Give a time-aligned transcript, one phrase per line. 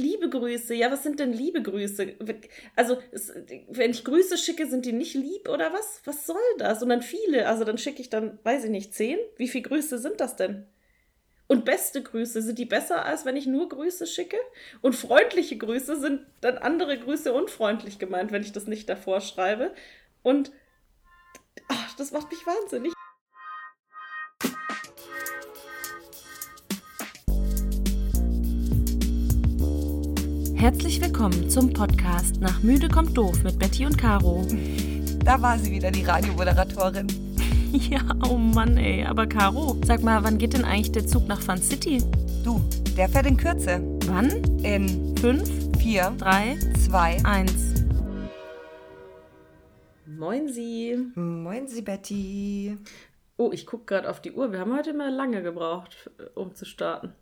[0.00, 0.74] liebe Grüße.
[0.74, 2.16] Ja, was sind denn liebe Grüße?
[2.76, 3.32] Also, es,
[3.68, 6.00] wenn ich Grüße schicke, sind die nicht lieb oder was?
[6.04, 6.82] Was soll das?
[6.82, 7.46] Und dann viele.
[7.48, 9.18] Also, dann schicke ich dann, weiß ich nicht, zehn?
[9.36, 10.66] Wie viele Grüße sind das denn?
[11.46, 14.36] Und beste Grüße, sind die besser, als wenn ich nur Grüße schicke?
[14.82, 19.74] Und freundliche Grüße sind dann andere Grüße unfreundlich gemeint, wenn ich das nicht davor schreibe.
[20.22, 20.52] Und
[21.68, 22.92] ach, das macht mich wahnsinnig.
[30.60, 34.46] Herzlich willkommen zum Podcast Nach Müde kommt doof mit Betty und Caro.
[35.24, 37.06] Da war sie wieder, die Radiomoderatorin.
[37.72, 39.06] Ja, oh Mann, ey.
[39.06, 42.04] Aber Caro, sag mal, wann geht denn eigentlich der Zug nach Fun City?
[42.44, 42.60] Du,
[42.94, 43.80] der fährt in Kürze.
[44.04, 44.44] Wann?
[44.62, 47.82] In Fünf, vier, drei, zwei, eins.
[50.04, 50.94] Moin Sie.
[51.14, 52.76] Moin Sie, Betty.
[53.38, 54.52] Oh, ich gucke gerade auf die Uhr.
[54.52, 57.14] Wir haben heute mal lange gebraucht, äh, um zu starten.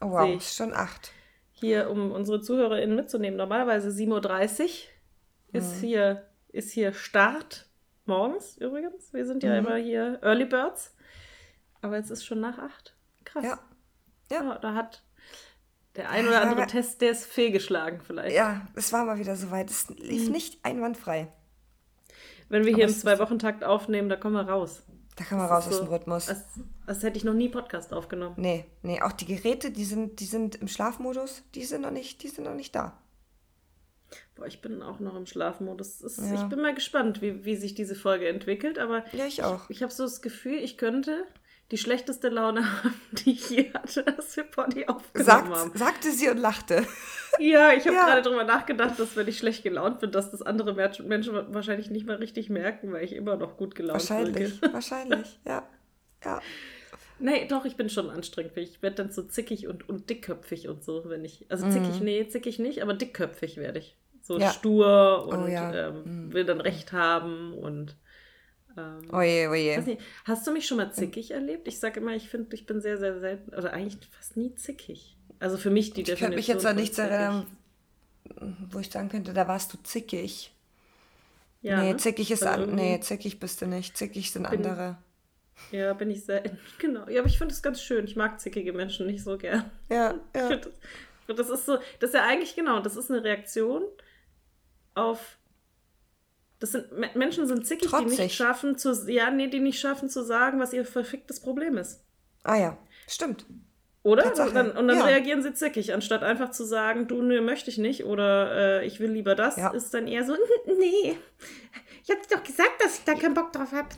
[0.00, 1.12] Oh wow, ist schon acht.
[1.60, 3.36] Hier, um unsere ZuhörerInnen mitzunehmen.
[3.36, 4.68] Normalerweise 7.30 Uhr
[5.52, 5.80] ist, Mhm.
[5.86, 7.66] hier, ist hier Start.
[8.06, 9.12] Morgens übrigens.
[9.12, 9.66] Wir sind ja Mhm.
[9.66, 10.94] immer hier Early Birds.
[11.82, 12.94] Aber jetzt ist schon nach 8.
[13.24, 13.44] Krass.
[13.44, 13.58] Ja.
[14.30, 14.42] Ja.
[14.44, 15.02] Ja, da hat
[15.96, 18.34] der ein Ja, oder andere aber- Test, der ist fehlgeschlagen vielleicht.
[18.36, 19.70] Ja, es war mal wieder soweit.
[19.70, 20.32] Es lief Mhm.
[20.32, 21.32] nicht einwandfrei.
[22.48, 24.82] Wenn wir hier im Zwei-Wochen-Takt aufnehmen, da kommen wir raus.
[25.18, 26.28] Da kann man Das raus ist aus so- dem Rhythmus.
[26.28, 26.44] Als,
[26.86, 28.34] als hätte ich noch nie Podcast aufgenommen.
[28.38, 32.22] Nee, nee, auch die Geräte, die sind, die sind im Schlafmodus, die sind noch nicht,
[32.22, 32.96] die sind noch nicht da.
[34.36, 36.00] Boah, ich bin auch noch im Schlafmodus.
[36.00, 36.34] Ist, Ja.
[36.34, 39.64] Ich bin mal gespannt, wie, wie sich diese Folge entwickelt, aber Ja, ich auch.
[39.68, 41.24] ich, ich habe so das Gefühl, ich könnte
[41.70, 45.54] die schlechteste Laune haben, die ich je hatte, als wir Pony aufgenommen haben.
[45.54, 46.86] Sagt, sagte sie und lachte.
[47.40, 48.06] Ja, ich habe Ja.
[48.06, 51.08] gerade darüber nachgedacht, dass wenn ich schlecht gelaunt bin, dass das andere Menschen
[51.54, 54.72] wahrscheinlich nicht mal richtig merken, weil ich immer noch gut gelaunt Wahrscheinlich, wirke.
[54.74, 55.62] wahrscheinlich, ja.
[56.24, 56.40] Ja.
[57.20, 58.56] Nee, doch, ich bin schon anstrengend.
[58.56, 61.46] Ich werde dann so zickig und, und dickköpfig und so, wenn ich.
[61.48, 61.70] Also Mhm.
[61.70, 63.96] zickig, nee, zickig nicht, aber dickköpfig werde ich.
[64.22, 64.50] So Ja.
[64.50, 65.88] stur und Oh ja.
[65.90, 66.32] ähm, Mhm.
[66.32, 67.94] will dann Recht haben und.
[68.78, 69.76] Ähm, Oje, oje.
[69.78, 71.66] weiß nicht, hast du mich schon mal zickig erlebt?
[71.68, 75.16] Ich sage immer, ich finde, ich bin sehr, sehr selten, oder eigentlich fast nie zickig.
[75.40, 76.18] Also für mich die Ich Definition.
[76.28, 77.46] könnte mich jetzt an nichts erinnern,
[78.70, 80.54] wo ich sagen könnte, da warst du zickig.
[81.62, 81.96] Ja, nee, ne?
[81.96, 83.96] zickig ist Also an, nee, zickig bist du nicht.
[83.96, 84.98] Zickig sind Bin- andere.
[85.72, 86.42] Ja, bin ich sehr.
[86.78, 87.08] Genau.
[87.08, 88.04] Ja, aber ich finde es ganz schön.
[88.04, 89.68] Ich mag zickige Menschen nicht so gern.
[89.90, 90.56] Ja, Ich ja.
[90.56, 90.68] das,
[91.26, 93.82] ich das ist so, das ist ja eigentlich genau, das ist eine Reaktion
[94.94, 95.37] auf.
[96.60, 98.18] Das sind Me- Menschen sind zickig, die Trotzig.
[98.18, 102.04] nicht schaffen zu, ja, nee, die nicht schaffen zu sagen, was ihr verficktes Problem ist.
[102.42, 103.46] Ah ja, stimmt.
[104.02, 104.22] Oder?
[104.24, 105.04] Tatsache, Und dann, und dann ja.
[105.04, 109.00] reagieren sie zickig, anstatt einfach zu sagen, du, nö, möchte ich nicht oder äh, ich
[109.00, 109.70] will lieber das, Ja.
[109.70, 110.34] ist dann eher so,
[110.66, 111.16] nee,
[112.02, 113.88] ich hab doch gesagt, dass ich da keinen Bock drauf habe.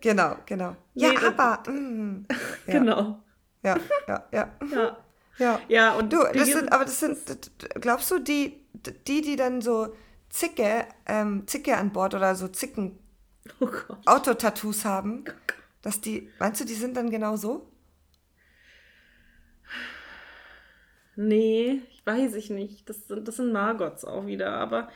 [0.00, 0.76] Genau, genau.
[0.94, 1.70] Nee, Ja, das- aber.
[1.70, 2.26] Mm,
[2.66, 3.22] ja, Genau.
[3.62, 3.76] Ja,
[4.08, 4.50] ja, ja.
[4.72, 4.96] Ja.
[5.38, 5.60] Ja.
[5.68, 7.18] Ja, und Du, die- das sind, aber das sind,
[7.80, 8.66] glaubst du, die,
[9.06, 9.94] die, die dann so
[10.30, 12.98] Zicke, ähm, Zicke an Bord oder so Zicken
[13.60, 13.68] oh.
[14.06, 15.24] Autotattoos haben,
[15.82, 17.66] dass die, meinst du, die sind dann genau so?
[21.16, 22.88] Nee, ich weiß ich nicht.
[22.88, 24.88] Das sind, das sind Margots auch wieder, aber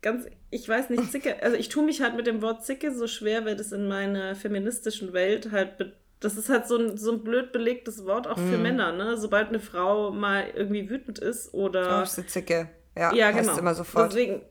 [0.00, 3.06] ganz, ich weiß nicht, Zicke, also ich tue mich halt mit dem Wort Zicke so
[3.06, 7.22] schwer, weil das in meiner feministischen Welt halt, das ist halt so ein, so ein
[7.22, 8.62] blöd belegtes Wort auch für Mhm.
[8.62, 9.16] Männer, ne?
[9.18, 12.00] Sobald eine Frau mal irgendwie wütend ist oder.
[12.00, 12.68] Oh, ist eine Zicke.
[12.96, 13.58] Ja, ja, heißt genau.
[13.58, 14.10] immer sofort.
[14.10, 14.42] Deswegen,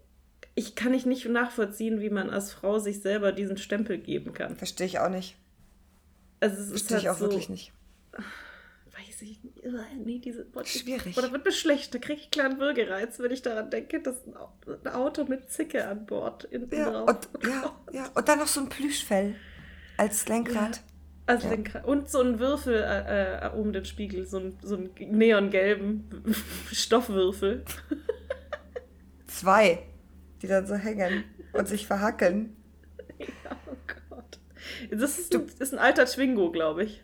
[0.56, 4.56] ich kann ich nicht nachvollziehen, wie man als Frau sich selber diesen Stempel geben kann.
[4.58, 5.36] Verstehe ich auch nicht.
[6.40, 7.72] Also Verstehe halt ich auch so, wirklich nicht.
[8.14, 9.64] weiß ich nicht.
[9.64, 9.72] Äh,
[10.04, 11.18] Nee, diese, boah, Schwierig.
[11.18, 11.94] Oder wird mir schlecht.
[11.94, 14.52] Da kriege ich kleinen Würgereiz, wenn ich daran denke, dass ein Au-
[14.84, 17.10] ein Auto mit Zicke an Bord in Ja, drauf.
[17.10, 18.10] und, ja, ja.
[18.14, 19.36] und dann noch so ein Plüschfell
[19.98, 20.82] als Lenkrad.
[21.28, 21.56] Also Ja.
[21.56, 26.10] den, und so ein Würfel äh, äh, um den Spiegel, so ein, so ein neongelben
[26.74, 27.64] Stoffwürfel.
[29.28, 29.84] Zwei,
[30.42, 32.56] die dann so hängen und sich verhackeln.
[33.20, 33.76] ja, oh
[34.10, 34.40] Gott.
[34.92, 37.04] Das ist ein, ist ein alter Twingo, glaube ich.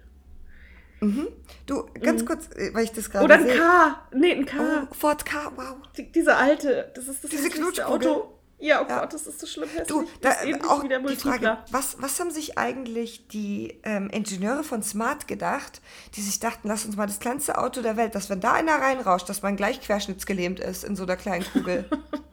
[0.99, 1.27] Mhm.
[1.65, 3.57] Du, ganz kurz, äh, weil ich das gerade Oder ein sehe.
[3.57, 4.07] K.
[4.13, 4.87] Nee, ein K.
[4.89, 5.75] Oh, Ford K, wow.
[5.95, 7.85] Die, diese alte, das ist das Diese.
[7.85, 8.33] Auto.
[8.59, 9.01] Ja, oh Ja.
[9.01, 9.87] Gott, das ist so schlimm hässlich.
[9.87, 14.81] Du, das da, auch die Frage, was, was haben sich eigentlich die ähm, Ingenieure von
[14.81, 15.81] Smart gedacht,
[16.15, 18.75] die sich dachten, lass uns mal das kleinste Auto der Welt, dass wenn da einer
[18.81, 21.85] reinrauscht, dass man gleich querschnittsgelähmt ist in so einer kleinen Kugel.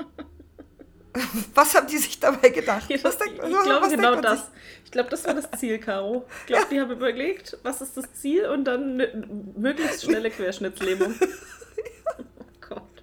[1.54, 2.88] was haben die sich dabei gedacht?
[2.90, 4.40] Ja, das, denkt- ich glaube genau das.
[4.40, 4.48] sich?
[4.84, 6.26] Ich glaube, das war das Ziel, Caro.
[6.40, 9.26] Ich glaube, die haben überlegt, was ist das Ziel und dann eine
[9.56, 11.14] möglichst schnelle Querschnittslähmung.
[12.18, 12.24] oh
[12.68, 13.02] Gott.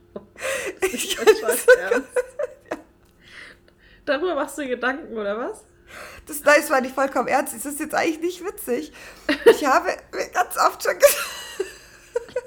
[0.81, 2.10] Das ist dein Scheiß Ernst.
[4.06, 5.64] Darüber machst du Gedanken, oder was?
[6.25, 7.54] Das nein, es war nicht vollkommen ernst.
[7.54, 8.92] Das ist jetzt eigentlich nicht witzig.
[9.46, 11.30] Ich habe mir ganz oft schon gesagt,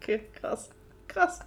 [0.00, 0.70] Okay, krass.
[1.08, 1.40] Krass.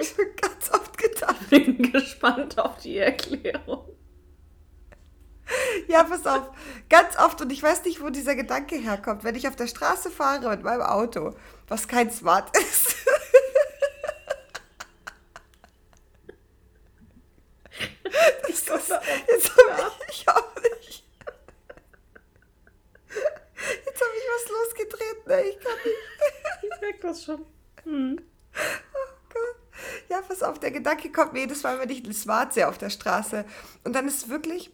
[0.00, 1.50] Ich bin ganz oft gedacht.
[1.50, 3.96] Bin gespannt auf die Erklärung.
[5.88, 6.50] Ja, pass auf.
[6.88, 10.10] Ganz oft, und ich weiß nicht, wo dieser Gedanke herkommt, wenn ich auf der Straße
[10.10, 11.34] fahre mit meinem Auto,
[11.68, 12.96] was kein Smart ist.
[18.70, 21.04] Das ist, jetzt habe ich, ich auch nicht.
[23.84, 25.48] Jetzt habe ich was losgetreten, ey.
[25.50, 26.72] Ich kann nicht.
[26.72, 27.46] Ich merke das schon.
[27.82, 28.20] Hm.
[30.10, 32.90] Ja, pass auf, der Gedanke kommt mir jedes Mal, wenn ich Smart sehe auf der
[32.90, 33.44] Straße.
[33.84, 34.72] Und dann ist wirklich,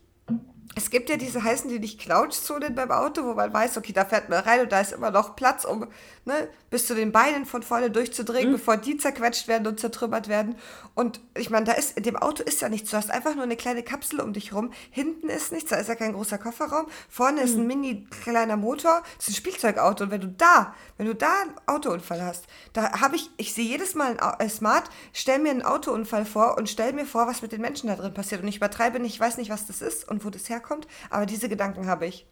[0.74, 4.04] es gibt ja diese, heißen die nicht Couchzonen beim Auto, wo man weiß, okay, da
[4.04, 5.86] fährt man rein und da ist immer noch Platz, um
[6.24, 8.52] ne, bis zu den Beinen von vorne durchzudrehen, mhm.
[8.54, 10.56] bevor die zerquetscht werden und zertrümmert werden.
[10.94, 12.90] Und ich meine, da ist, in dem Auto ist ja nichts.
[12.90, 14.72] Du hast einfach nur eine kleine Kapsel um dich rum.
[14.90, 16.86] Hinten ist nichts, da ist ja kein großer Kofferraum.
[17.08, 17.46] Vorne mhm.
[17.46, 17.66] ist ein mhm.
[17.66, 19.02] mini kleiner Motor.
[19.16, 20.04] Das ist ein Spielzeugauto.
[20.04, 23.64] Und wenn du da, wenn du da einen Autounfall hast, da habe ich, ich sehe
[23.64, 27.42] jedes Mal ein äh, Smart, stell mir einen Autounfall vor und stell mir vor, was
[27.42, 28.42] mit den Menschen da drin passiert.
[28.42, 30.86] Und ich übertreibe nicht, ich weiß nicht, was das ist und wo das herkommt herkommt,
[31.10, 32.26] aber diese Gedanken habe ich.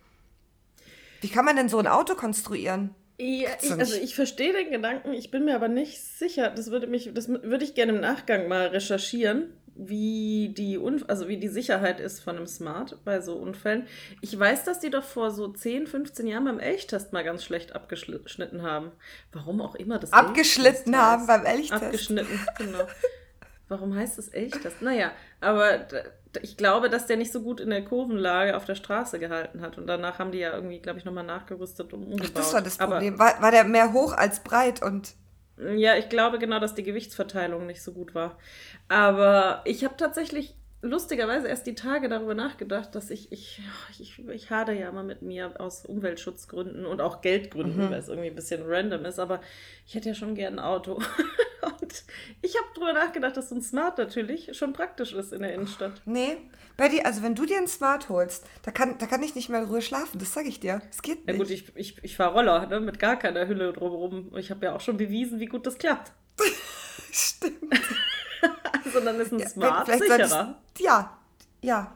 [1.20, 2.94] Wie kann man denn so ein Auto konstruieren?
[3.18, 6.50] Ja, ich, also ich verstehe den Gedanken, ich bin mir aber nicht sicher.
[6.50, 11.36] Das würde mich, das würde ich gerne im Nachgang mal recherchieren, wie die, also wie
[11.36, 13.86] die Sicherheit ist von einem Smart bei so Unfällen.
[14.20, 17.72] Ich weiß, dass die doch vor so 10, 15 Jahren beim Elchtest mal ganz schlecht
[17.74, 18.90] abgeschnitten haben.
[19.32, 21.84] Warum auch immer das Abgeschnitten haben beim Elchtest.
[21.84, 22.80] Abgeschnitten, genau.
[23.68, 24.82] Warum heißt das Elchtest?
[24.82, 25.86] Naja, aber
[26.42, 29.78] ich glaube, dass der nicht so gut in der Kurvenlage auf der Straße gehalten hat.
[29.78, 32.30] Und danach haben die ja irgendwie, glaube ich, nochmal nachgerüstet und umgebaut.
[32.30, 33.18] Ach, das war das Problem.
[33.18, 35.14] war, war der mehr hoch als breit und.
[35.76, 38.38] Ja, ich glaube genau, dass die Gewichtsverteilung nicht so gut war.
[38.88, 43.62] Aber ich habe tatsächlich lustigerweise erst die Tage darüber nachgedacht, dass ich, ich,
[43.98, 47.90] ich, ich hade ja mal mit mir aus Umweltschutzgründen und auch Geldgründen, mhm.
[47.90, 49.40] weil es irgendwie ein bisschen random ist, aber
[49.86, 51.00] ich hätte ja schon gern ein Auto.
[51.66, 52.04] und
[52.42, 56.02] ich habe darüber nachgedacht, dass so ein Smart natürlich schon praktisch ist in der Innenstadt.
[56.04, 56.36] Nee,
[56.76, 59.48] bei dir, also wenn du dir ein Smart holst, da kann, da kann ich nicht
[59.48, 60.82] mehr in Ruhe schlafen, das sage ich dir.
[60.90, 61.34] Es geht nicht.
[61.34, 64.36] Ja gut, ich, ich, ich fahre Roller, ne, mit gar keiner Hülle drumherum.
[64.36, 66.12] Ich habe ja auch schon bewiesen, wie gut das klappt.
[67.12, 67.80] Stimmt.
[68.92, 70.60] Sondern ist ein ja, Smart sicherer.
[70.78, 71.18] ja,
[71.62, 71.92] ja.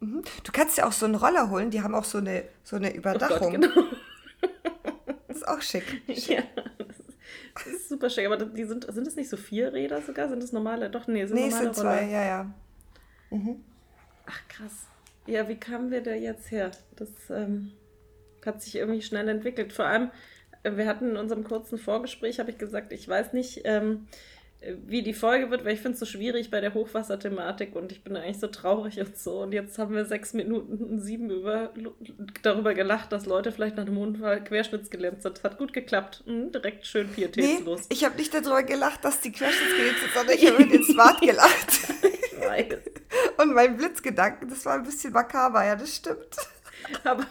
[0.00, 0.22] Mhm.
[0.42, 2.94] Du kannst ja auch so einen Roller holen, die haben auch so eine, so eine
[2.94, 3.54] Überdachung.
[3.54, 3.86] Oh Gott, genau.
[5.28, 6.02] Das ist auch schick.
[6.08, 6.28] schick.
[6.28, 6.42] Ja,
[6.76, 6.98] das
[7.66, 8.26] ist super schick.
[8.26, 10.28] Aber die sind, sind das nicht so vier Räder sogar?
[10.28, 10.90] Sind das normale?
[10.90, 12.54] Doch, nee, sind nee, normale sind zwei, ja, ja.
[13.30, 13.64] Mhm.
[14.26, 14.86] Ach, krass.
[15.26, 16.70] Ja, wie kamen wir da jetzt her?
[16.96, 17.72] Das ähm,
[18.44, 19.72] hat sich irgendwie schnell entwickelt.
[19.72, 20.10] Vor allem,
[20.62, 24.06] äh, wir hatten in unserem kurzen Vorgespräch, habe ich gesagt, ich weiß nicht, ähm,
[24.86, 28.04] wie die Folge wird, weil ich finde es so schwierig bei der Hochwasserthematik und ich
[28.04, 29.40] bin eigentlich so traurig und so.
[29.42, 31.72] Und jetzt haben wir sechs Minuten und sieben über,
[32.42, 35.42] darüber gelacht, dass Leute vielleicht nach dem Unfall querschnittsgelähmt sind.
[35.42, 36.22] Hat gut geklappt.
[36.26, 37.80] Mhm, direkt schön pietätslos.
[37.80, 40.84] Nee, ich habe nicht darüber gelacht, dass die querschnittsgelähmt sind, sondern ich habe über den
[40.84, 41.72] Smart gelacht.
[42.02, 42.78] ich weiß.
[43.38, 46.36] Und mein Blitzgedanken, das war ein bisschen makaber, ja, das stimmt.
[47.02, 47.26] Aber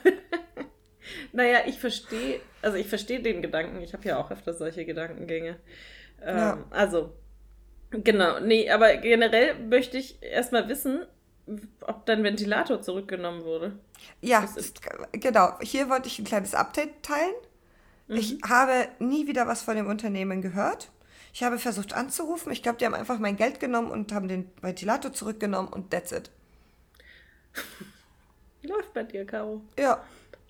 [1.31, 3.81] naja, ich verstehe, also ich verstehe den Gedanken.
[3.81, 5.57] Ich habe ja auch öfter solche Gedankengänge.
[6.23, 6.65] Ähm, ja.
[6.69, 7.13] Also,
[7.91, 11.05] Genau, nee, aber generell möchte ich erstmal wissen,
[11.81, 13.77] ob dein Ventilator zurückgenommen wurde.
[14.21, 14.47] Ja,
[15.11, 15.59] genau.
[15.61, 17.35] Hier wollte ich ein kleines Update teilen.
[18.07, 18.15] Mhm.
[18.15, 20.89] Ich habe nie wieder was von dem Unternehmen gehört.
[21.33, 22.51] Ich habe versucht anzurufen.
[22.51, 26.11] Ich glaube, die haben einfach mein Geld genommen und haben den Ventilator zurückgenommen und that's
[26.11, 26.29] it.
[28.63, 29.61] Läuft bei dir, Caro.
[29.77, 30.03] Ja.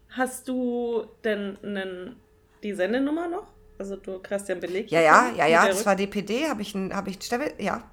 [0.10, 2.18] Hast du denn einen,
[2.62, 3.50] die Sendenummer noch?
[3.82, 4.92] Also du kriegst ja einen Beleg.
[4.92, 7.84] Ja, ja, ja, ja, das war DPD, habe ich einen, habe ich Stempel, ja.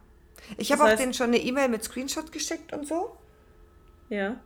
[0.58, 3.16] Ich habe auch denen schon eine E-Mail mit Screenshot geschickt und so.
[4.10, 4.36] Ja.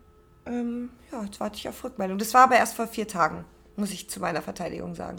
[0.46, 2.18] Ähm, ja, jetzt warte ich auf Rückmeldung.
[2.18, 3.44] Das war aber erst vor vier Tagen,
[3.74, 5.16] muss ich zu meiner Verteidigung sagen,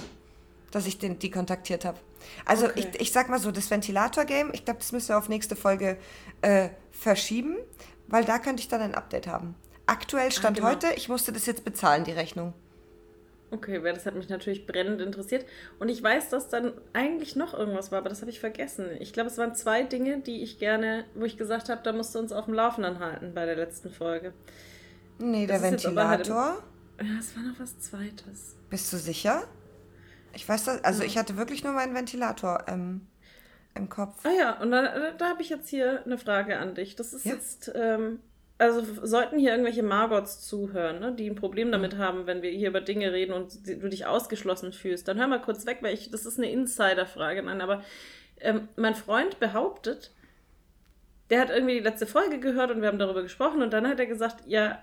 [0.72, 2.00] dass ich den, die kontaktiert habe.
[2.46, 2.88] Also okay.
[2.94, 5.98] ich, ich sag mal so, das Ventilator-Game, ich glaube, das müssen wir auf nächste Folge
[6.42, 7.58] äh, verschieben,
[8.08, 9.56] weil da könnte ich dann ein Update haben.
[9.88, 10.72] Aktuell stand ah, genau.
[10.72, 12.54] heute, ich musste das jetzt bezahlen, die Rechnung.
[13.54, 15.46] Okay, weil das hat mich natürlich brennend interessiert.
[15.78, 18.88] Und ich weiß, dass dann eigentlich noch irgendwas war, aber das habe ich vergessen.
[19.00, 22.16] Ich glaube, es waren zwei Dinge, die ich gerne, wo ich gesagt habe, da musst
[22.16, 24.34] du uns auf dem Laufenden halten bei der letzten Folge.
[25.20, 26.64] Nee, der Ventilator.
[26.98, 28.56] Halt ja, es war noch was Zweites.
[28.72, 29.44] Bist du sicher?
[30.34, 31.08] Ich weiß das, also ja.
[31.08, 33.06] ich hatte wirklich nur meinen Ventilator ähm,
[33.76, 34.26] im Kopf.
[34.26, 36.96] Ah ja, und da, da habe ich jetzt hier eine Frage an dich.
[36.96, 37.34] Das ist ja?
[37.34, 38.20] jetzt ähm,
[38.64, 42.70] also sollten hier irgendwelche Margots zuhören, ne, die ein Problem damit haben, wenn wir hier
[42.70, 46.12] über Dinge reden und du dich ausgeschlossen fühlst, dann hör mal kurz weg, weil ich,
[46.12, 47.44] das ist eine Insider-Frage.
[47.44, 47.84] Nein, aber
[48.40, 50.12] ähm, mein Freund behauptet,
[51.30, 54.00] der hat irgendwie die letzte Folge gehört und wir haben darüber gesprochen und dann hat
[54.00, 54.80] er gesagt, ja,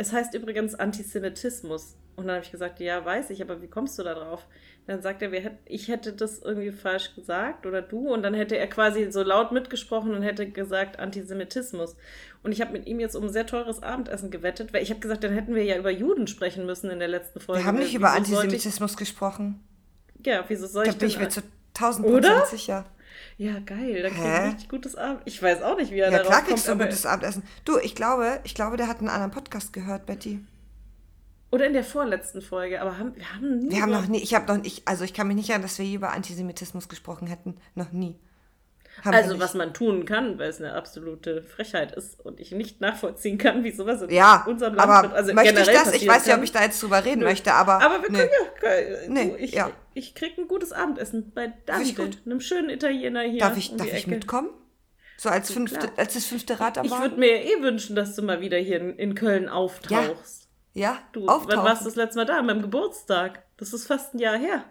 [0.00, 1.94] es heißt übrigens Antisemitismus.
[2.16, 4.46] Und dann habe ich gesagt, ja, weiß ich, aber wie kommst du da drauf?
[4.86, 5.30] Dann sagt er,
[5.66, 8.12] ich hätte das irgendwie falsch gesagt oder du.
[8.12, 11.96] Und dann hätte er quasi so laut mitgesprochen und hätte gesagt Antisemitismus.
[12.42, 15.00] Und ich habe mit ihm jetzt um ein sehr teures Abendessen gewettet, weil ich habe
[15.00, 17.60] gesagt, dann hätten wir ja über Juden sprechen müssen in der letzten Folge.
[17.62, 19.62] Wir haben nicht über Antisemitismus gesprochen.
[20.24, 21.42] Ja, wieso soll Da ich bin ich mir zu
[21.74, 22.30] 1000 Oder?
[22.30, 22.86] Prozent sicher.
[23.42, 24.36] Ja, geil, dann krieg ich Hä?
[24.36, 25.22] ein richtig gutes Abend.
[25.24, 26.48] Ich weiß auch nicht, wie er Ja, darauf klar kommt.
[26.50, 27.42] kriegst du ein aber- gutes Abendessen.
[27.64, 30.44] Du, ich glaube, ich glaube, der hat einen anderen Podcast gehört, Betty.
[31.50, 34.34] Oder in der vorletzten Folge, aber haben, wir haben nie Wir haben noch nie, ich
[34.34, 37.26] habe noch nicht, also ich kann mich nicht erinnern, dass wir je über Antisemitismus gesprochen
[37.26, 37.56] hätten.
[37.74, 38.16] Noch nie.
[39.04, 42.80] Haben Also, was man tun kann, weil es eine absolute Frechheit ist und ich nicht
[42.80, 45.14] nachvollziehen kann, wie sowas in Ja, unserem Land aber wird.
[45.14, 45.94] Also möchte ich generell das?
[45.94, 47.26] Ich weiß nicht, ob ich da jetzt drüber reden Nö.
[47.26, 47.80] möchte, aber.
[47.82, 48.18] Aber wir nö.
[48.18, 48.30] können
[48.62, 49.06] ja.
[49.06, 49.70] Du, Nee, ich, ja.
[49.94, 52.18] ich krieg ein gutes Abendessen bei ich gut.
[52.26, 53.40] einem schönen Italiener hier.
[53.40, 54.10] Darf ich, um darf die ich Ecke.
[54.10, 54.50] mitkommen?
[55.16, 58.14] So als, Du, fünfte, als das fünfte Rad am Ich würde mir eh wünschen, dass
[58.16, 60.48] du mal wieder hier in, in Köln auftauchst.
[60.72, 61.64] Ja, Du, wann auftauchen.
[61.64, 62.38] warst du das letzte Mal da?
[62.38, 63.42] An meinem Geburtstag.
[63.56, 64.64] Das ist fast ein Jahr her.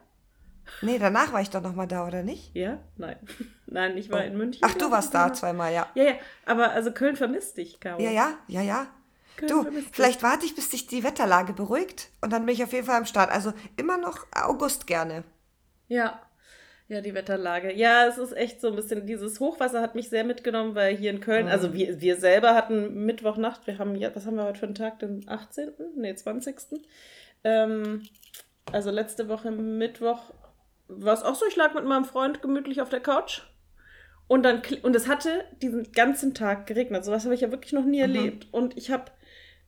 [0.82, 2.56] Nee, danach war ich doch noch mal da, oder nicht?
[2.56, 2.80] Ja?
[2.98, 3.18] Nein.
[3.68, 4.24] Nein, ich war Oh.
[4.26, 4.62] in München.
[4.64, 5.88] Ach, du warst da zweimal, ja.
[5.96, 6.14] Ja, ja.
[6.46, 8.02] Aber also Köln vermisst dich, Caro.
[8.02, 8.88] Ja, ja, ja, ja.
[9.38, 12.74] Köln Du, vielleicht warte ich, bis sich die Wetterlage beruhigt und dann bin ich auf
[12.74, 13.32] jeden Fall am Start.
[13.32, 15.24] Also immer noch August gerne.
[15.88, 16.22] Ja.
[16.88, 17.72] Ja, die Wetterlage.
[17.72, 21.12] Ja, es ist echt so ein bisschen, dieses Hochwasser hat mich sehr mitgenommen, weil hier
[21.12, 21.52] in Köln, Mhm.
[21.52, 24.74] also wir, wir selber hatten Mittwochnacht, wir haben, ja, was haben wir heute für einen
[24.76, 26.56] Tag, den 18., nee, 20.
[27.44, 28.02] Ähm,
[28.72, 30.34] also letzte Woche Mittwoch
[30.90, 33.42] war es auch so, ich lag mit meinem Freund gemütlich auf der Couch
[34.28, 37.86] und dann, und es hatte diesen ganzen Tag geregnet, sowas habe ich ja wirklich noch
[37.86, 38.16] nie Mhm.
[38.16, 39.06] erlebt und ich habe,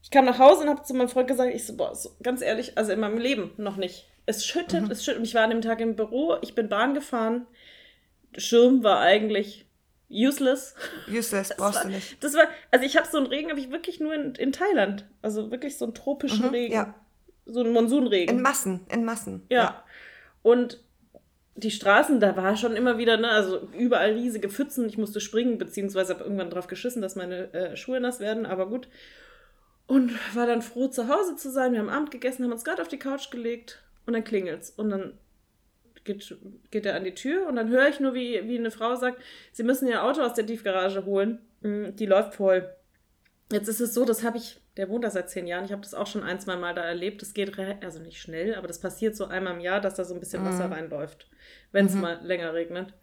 [0.04, 2.42] ich kam nach Hause und habe zu meinem Freund gesagt, ich so, boah, so, ganz
[2.42, 4.08] ehrlich, also in meinem Leben noch nicht.
[4.26, 4.92] Es schüttet, Mhm.
[4.92, 5.20] es schüttet.
[5.20, 7.48] Und ich war an dem Tag im Büro, ich bin Bahn gefahren.
[8.38, 9.66] Schirm war eigentlich
[10.10, 10.76] useless.
[11.10, 12.24] Useless, brauchst du nicht.
[12.24, 15.06] Das war, also ich habe so einen Regen, habe ich wirklich nur in, in Thailand.
[15.22, 16.74] Also wirklich so einen tropischen Mhm, Regen.
[16.74, 16.94] ja.
[17.46, 18.36] So einen Monsunregen.
[18.38, 19.46] In Massen, in Massen.
[19.50, 19.84] Ja.
[20.44, 20.80] Und
[21.56, 24.88] die Straßen, da war schon immer wieder, ne, also überall riesige Pfützen.
[24.88, 28.68] Ich musste springen, beziehungsweise habe irgendwann drauf geschissen, dass meine äh, Schuhe nass werden, aber
[28.68, 28.88] gut.
[29.88, 31.74] Und war dann froh, zu Hause zu sein.
[31.74, 34.70] Wir haben Abend gegessen, haben uns gerade auf die Couch gelegt und dann klingelt's.
[34.70, 35.18] Und dann
[36.06, 36.38] geht,
[36.72, 39.22] geht er an die Tür und dann höre ich nur, wie, wie eine Frau sagt,
[39.52, 41.40] sie müssen ihr Auto aus der Tiefgarage holen.
[41.62, 42.74] Mm, Die läuft voll.
[43.52, 45.82] Jetzt ist es so, das habe ich, der wohnt da seit zehn Jahren, ich habe
[45.82, 47.22] das auch schon ein, zwei Mal da erlebt.
[47.22, 50.14] Das geht, also nicht schnell, aber das passiert so einmal im Jahr, dass da so
[50.14, 50.74] ein bisschen Wasser Mhm.
[50.74, 51.30] reinläuft,
[51.72, 52.02] wenn es Mhm.
[52.02, 52.94] mal länger regnet.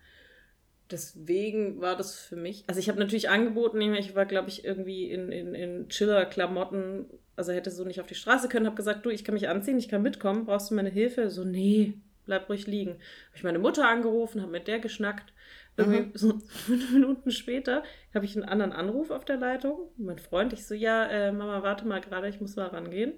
[0.90, 5.10] Deswegen war das für mich, also ich habe natürlich angeboten, ich war, glaube ich, irgendwie
[5.10, 7.04] in, in, in Chiller-Klamotten,
[7.36, 9.78] also hätte so nicht auf die Straße können, habe gesagt, du, ich kann mich anziehen,
[9.78, 11.28] ich kann mitkommen, brauchst du meine Hilfe?
[11.28, 11.92] So, nee,
[12.24, 12.92] bleib ruhig liegen.
[12.92, 15.34] Habe ich meine Mutter angerufen, habe mit der geschnackt.
[15.78, 16.10] Irgendwie Mhm.
[16.14, 17.82] so fünf Minuten später
[18.14, 19.78] habe ich einen anderen Anruf auf der Leitung.
[19.96, 23.14] Mein Freund, ich so, ja, äh, Mama, warte mal gerade, ich muss mal rangehen.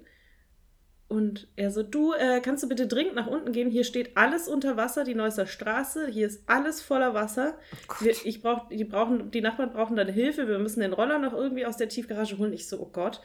[1.07, 3.69] Und er so, du, äh, kannst du bitte dringend nach unten gehen?
[3.69, 7.57] Hier steht alles unter Wasser, die Neusser Straße, hier ist alles voller Wasser.
[7.87, 8.01] Gott.
[8.01, 11.33] Wir, ich brauch, die, brauchen, die Nachbarn brauchen deine Hilfe, wir müssen den Roller noch
[11.33, 12.53] irgendwie aus der Tiefgarage holen.
[12.53, 13.19] Ich so, oh Gott.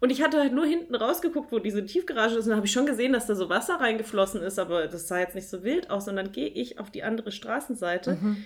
[0.00, 2.84] Und ich hatte halt nur hinten rausgeguckt, wo diese Tiefgarage ist, und habe ich schon
[2.86, 6.08] gesehen, dass da so Wasser reingeflossen ist, aber das sah jetzt nicht so wild aus.
[6.08, 8.44] Und dann gehe ich auf die andere Straßenseite Mhm.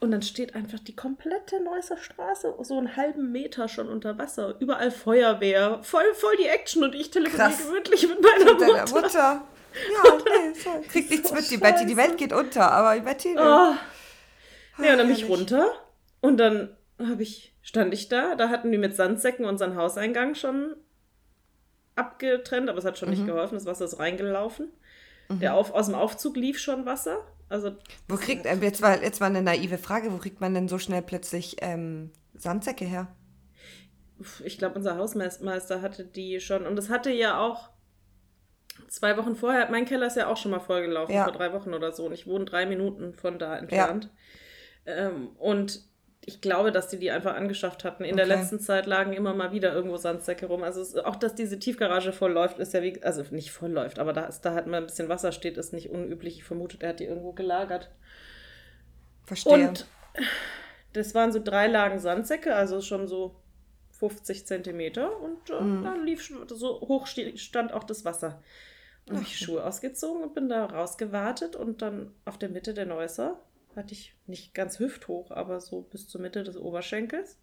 [0.00, 4.54] Und dann steht einfach die komplette Neusser Straße, so einen halben Meter schon unter Wasser.
[4.60, 9.00] Überall Feuerwehr, voll, voll die Action und ich telefoniere gemütlich mit meiner Mit Mutter.
[9.00, 9.44] Mutter.
[10.04, 10.70] Ja, nee, so.
[10.90, 11.86] kriegt nichts So mit, die Betty.
[11.86, 11.96] Die.
[11.96, 13.28] Welt geht unter, aber die Betty.
[13.34, 13.40] nee.
[13.40, 13.74] Oh.
[14.82, 15.70] Ja, und dann bin ich runter
[16.20, 20.76] und dann habe ich, stand ich da, da hatten die mit Sandsäcken unseren Hauseingang schon
[21.94, 23.26] abgetrennt, aber es hat schon nicht Mhm.
[23.28, 24.70] geholfen, das Wasser ist reingelaufen.
[25.28, 27.18] Der Auf, aus dem Aufzug lief schon Wasser.
[27.48, 27.76] Also
[28.08, 30.78] Wo kriegt, ähm, jetzt, war, jetzt war eine naive Frage, wo kriegt man denn so
[30.78, 33.08] schnell plötzlich ähm, Sandsäcke her?
[34.44, 36.66] ich glaube, unser Hausmeister hatte die schon.
[36.66, 37.68] Und es hatte ja auch
[38.88, 41.24] zwei Wochen vorher, mein Keller ist ja auch schon mal vollgelaufen, Ja.
[41.24, 42.06] vor drei Wochen oder so.
[42.06, 44.10] Und ich wohne drei Minuten von da entfernt.
[44.86, 45.84] Ähm, und
[46.28, 48.02] ich glaube, dass die die einfach angeschafft hatten.
[48.04, 48.34] In der Okay.
[48.34, 50.62] letzten Zeit lagen immer mal wieder irgendwo Sandsäcke rum.
[50.64, 53.98] Also es, auch, dass diese Tiefgarage voll läuft, ist ja wie, also nicht voll läuft,
[54.00, 56.36] aber da, ist, da halt mal ein bisschen Wasser steht, ist nicht unüblich.
[56.38, 57.90] Ich vermute, er hat die irgendwo gelagert.
[59.24, 59.68] Verstehe.
[59.68, 59.86] Und
[60.92, 63.36] das waren so drei Lagen Sandsäcke, also schon so
[63.92, 65.20] 50 Zentimeter.
[65.20, 65.84] Und äh, Mhm.
[65.84, 68.42] da lief schon- so hoch stand auch das Wasser.
[69.08, 72.86] Und habe ich Schuhe ausgezogen und bin da rausgewartet und dann auf der Mitte der
[72.86, 73.38] Neusser
[73.76, 77.38] hatte ich nicht ganz hüfthoch, aber so bis zur Mitte des Oberschenkels.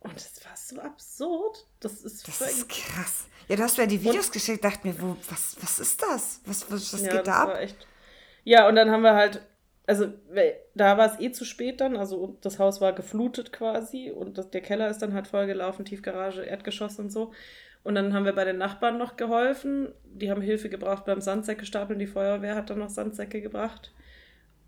[0.00, 1.66] Und das war so absurd.
[1.80, 3.24] Das ist das ist krass.
[3.48, 6.40] Ja, du hast mir die Videos geschickt, dachte mir, wo, was, was ist das?
[6.44, 7.58] Was, was, was ja, geht das da ab?
[7.58, 7.86] echt.
[8.44, 9.40] Ja, und dann haben wir halt,
[9.86, 10.12] also
[10.74, 14.50] da war es eh zu spät dann, also das Haus war geflutet quasi und das,
[14.50, 17.32] der Keller ist dann halt vollgelaufen, Tiefgarage, Erdgeschoss und so.
[17.84, 19.92] Und dann haben wir bei den Nachbarn noch geholfen.
[20.04, 21.98] Die haben Hilfe gebraucht beim Sandsäcke stapeln.
[21.98, 23.92] Die Feuerwehr hat dann noch Sandsäcke gebracht.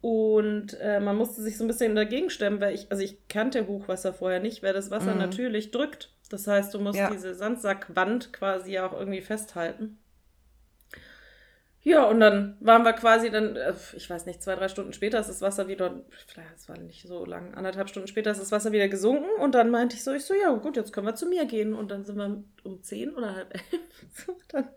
[0.07, 3.67] Und äh, man musste sich so ein bisschen dagegen stemmen, weil ich, also ich kannte
[3.67, 5.19] Hochwasser vorher nicht, weil das Wasser Mhm.
[5.19, 6.13] natürlich drückt.
[6.29, 7.09] Das heißt, du musst Ja.
[7.11, 9.97] diese Sandsackwand quasi auch irgendwie festhalten.
[11.81, 15.21] Ja, und dann waren wir quasi dann, äh, ich weiß nicht, zwei, drei Stunden später
[15.21, 18.53] ist das Wasser wieder, vielleicht, es war nicht so lang, anderthalb Stunden später ist das
[18.53, 21.15] Wasser wieder gesunken und dann meinte ich so, ich so, ja gut, jetzt können wir
[21.15, 24.69] zu mir gehen und dann sind wir um zehn oder halb elf dann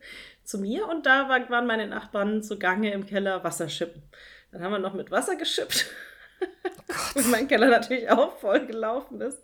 [0.46, 4.02] zu mir und da war, waren meine Nachbarn zugange im Keller Wasser schippen.
[4.58, 5.86] Dann haben wir noch mit Wasser geschippt,
[7.16, 9.44] und mein Keller natürlich auch voll gelaufen ist.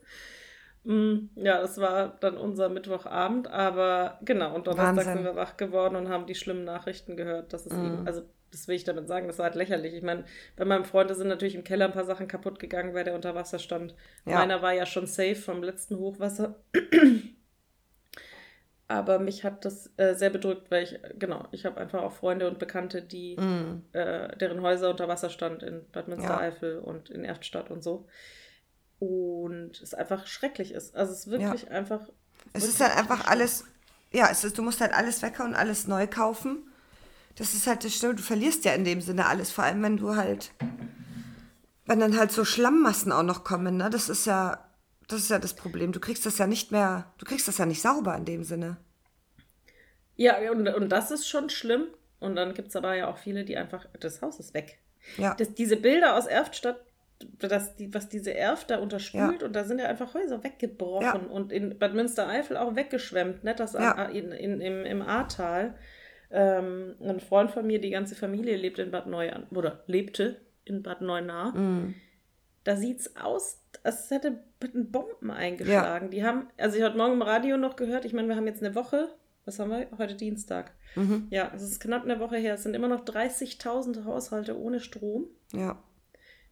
[0.85, 5.13] Mm, Ja, das war dann unser Mittwochabend, aber genau, und Donnerstag Wahnsinn.
[5.17, 7.83] sind wir wach geworden und haben die schlimmen Nachrichten gehört, dass es Mhm.
[7.83, 9.93] ihm, also das will ich damit sagen, das war halt lächerlich.
[9.93, 13.03] Ich meine, bei meinem Freund sind natürlich im Keller ein paar Sachen kaputt gegangen, weil
[13.03, 13.95] der unter Wasser stand.
[14.25, 14.37] Ja.
[14.39, 16.55] Meiner war ja schon safe vom letzten Hochwasser.
[18.93, 22.47] Aber mich hat das äh, sehr bedrückt, weil ich, genau, ich habe einfach auch Freunde
[22.47, 23.81] und Bekannte, die, Mm.
[23.93, 26.13] äh, deren Häuser unter Wasser stand in Bad Ja.
[26.15, 28.05] Münstereifel und in Erftstadt und so.
[28.99, 30.95] Und es einfach schrecklich ist.
[30.95, 32.01] Also es ist wirklich einfach.
[32.53, 33.65] Es ist halt einfach alles,
[34.11, 36.69] ja, es ist, du musst halt alles weghauen, alles neu kaufen.
[37.35, 39.97] Das ist halt das Schlimme, du verlierst ja in dem Sinne alles, vor allem wenn
[39.97, 40.51] du halt,
[41.87, 43.89] wenn dann halt so Schlammmassen auch noch kommen, ne?
[43.89, 44.63] Das ist ja,
[45.07, 45.91] das ist ja das Problem.
[45.91, 48.77] Du kriegst das ja nicht mehr, du kriegst das ja nicht sauber in dem Sinne.
[50.15, 51.87] Ja, und, und das ist schon schlimm.
[52.19, 54.77] Und dann gibt es aber ja auch viele, die einfach, das Haus ist weg.
[55.17, 55.35] Ja.
[55.35, 56.79] Das, diese Bilder aus Erftstadt,
[57.39, 59.47] das, die, was diese Erft da unterspült Ja.
[59.47, 61.31] und da sind ja einfach Häuser weggebrochen Ja.
[61.31, 63.55] und in Bad Münstereifel auch weggeschwemmt, ne?
[63.55, 63.91] Das Ja.
[63.93, 65.75] an, in, in, im, im Ahrtal.
[66.31, 70.81] Ähm, ein Freund von mir, die ganze Familie lebt in Bad Neuenahr, oder lebte in
[70.81, 71.51] Bad Neuenahr.
[71.55, 71.93] Mm.
[72.63, 76.09] Da sieht's aus, als hätte mit Bomben eingeschlagen.
[76.11, 78.47] Die haben, also ich habe heute Morgen im Radio noch gehört, ich meine, wir haben
[78.47, 79.09] jetzt eine Woche,
[79.45, 79.87] was haben wir?
[79.97, 80.71] Heute Dienstag.
[80.95, 81.27] Mhm.
[81.29, 82.53] Ja, es ist knapp eine Woche her.
[82.53, 85.25] Es sind immer noch 30.000 Haushalte ohne Strom.
[85.51, 85.77] Ja.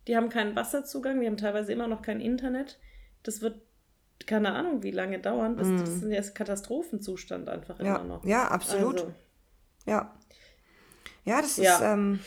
[0.08, 2.80] Die haben keinen Wasserzugang, die haben teilweise immer noch kein Internet.
[3.24, 3.62] Das wird
[4.28, 5.56] keine Ahnung, wie lange dauern.
[5.58, 7.86] Das, das ist jetzt Katastrophenzustand einfach Mhm.
[7.86, 7.96] Ja.
[7.96, 8.26] immer noch.
[8.26, 9.00] Ja, absolut.
[9.02, 9.14] Also,
[9.86, 10.14] Ja.
[11.24, 11.94] Ja, das ist, Ja.
[11.94, 12.20] ähm,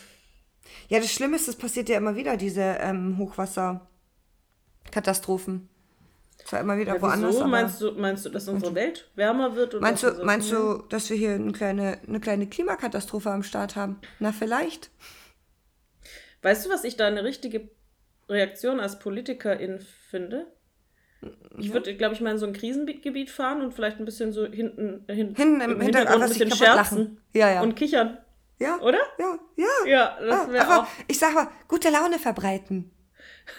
[0.88, 5.68] ja, das Schlimme ist, es passiert ja immer wieder, diese ähm, Hochwasserkatastrophen.
[6.44, 7.36] Zwar immer wieder ja, woanders.
[7.36, 7.46] wieso?
[7.46, 9.74] Meinst du, meinst du, dass unsere Welt wärmer wird?
[9.74, 13.30] Und meinst du, wir meinst so- du, dass wir hier eine kleine, eine kleine Klimakatastrophe
[13.30, 13.98] am Start haben?
[14.18, 14.90] Na, vielleicht.
[16.42, 17.70] Weißt du, was ich da eine richtige
[18.28, 20.46] Reaktion als Politikerin finde?
[21.56, 24.44] Ich würde, glaube ich, mal in so ein Krisengebiet fahren und vielleicht ein bisschen so
[24.44, 27.20] hinten, hin, Hinten im Hintergrund Hintergrund ein bisschen scherzen.
[27.32, 27.62] Ja, ja.
[27.62, 28.18] und kichern,
[28.58, 28.98] ja, oder?
[29.18, 29.66] ja, ja.
[29.86, 30.86] Ja, das Ah, wäre aber auch.
[31.08, 32.90] ich sag mal, gute Laune verbreiten.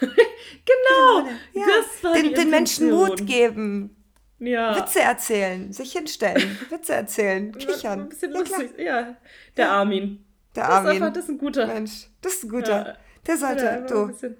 [0.00, 1.28] Genau!
[1.52, 1.64] Ja.
[1.66, 2.90] Das war den, den Menschen.
[2.90, 3.92] Mut geben.
[4.38, 4.76] Ja.
[4.76, 8.08] Witze erzählen, sich hinstellen, Witze erzählen, Ein kichern.
[8.08, 8.60] bisschen Ja, klar.
[8.60, 8.78] lustig.
[8.84, 9.16] Ja,
[9.56, 10.26] der Armin.
[10.54, 10.90] Der Das ist Armin.
[11.02, 11.66] einfach, das ist ein guter.
[11.66, 12.86] Mensch, das ist ein guter.
[12.86, 12.96] Ja.
[13.26, 14.06] Der sollte, Ja, einfach ein du.
[14.08, 14.36] bisschen,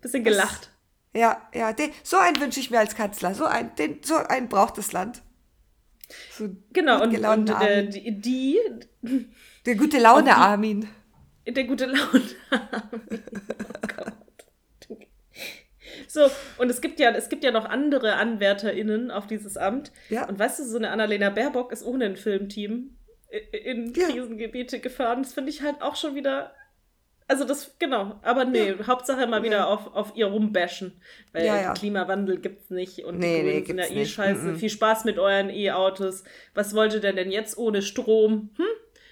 [0.00, 0.70] bisschen gelacht.
[1.14, 3.34] Ja, ja, den, so einen wünsche ich mir als Kanzler.
[3.34, 5.22] So einen, den, so einen braucht das Land.
[6.32, 7.90] So Genau, und, und Armin.
[7.90, 8.58] die, die,
[9.66, 10.88] Der gute Laune Armin.
[11.46, 12.22] der gute Laune.
[12.50, 13.24] Armin.
[13.28, 14.12] oh Gott.
[16.08, 19.92] So, und es gibt ja, es gibt ja noch andere AnwärterInnen auf dieses Amt.
[20.08, 20.28] Ja.
[20.28, 22.96] Und weißt du, so eine Annalena Baerbock ist ohne ein Filmteam
[23.64, 24.06] in Ja.
[24.08, 25.22] Krisengebiete gefahren.
[25.22, 26.52] Das finde ich halt auch schon wieder.
[27.28, 29.64] Also das, genau, aber nee, Hauptsache mal wieder Ja.
[29.66, 31.00] auf, auf ihr rumbashen.
[31.32, 31.72] Weil Ja, ja.
[31.74, 34.12] Klimawandel gibt's nicht und Nee, die nee, Grünen sind ja eh nicht.
[34.14, 34.42] scheiße.
[34.44, 34.56] Mhm.
[34.58, 36.22] Viel Spaß mit euren E-Autos.
[36.54, 38.50] Was wollt ihr denn denn jetzt ohne Strom?
[38.56, 38.64] Hm?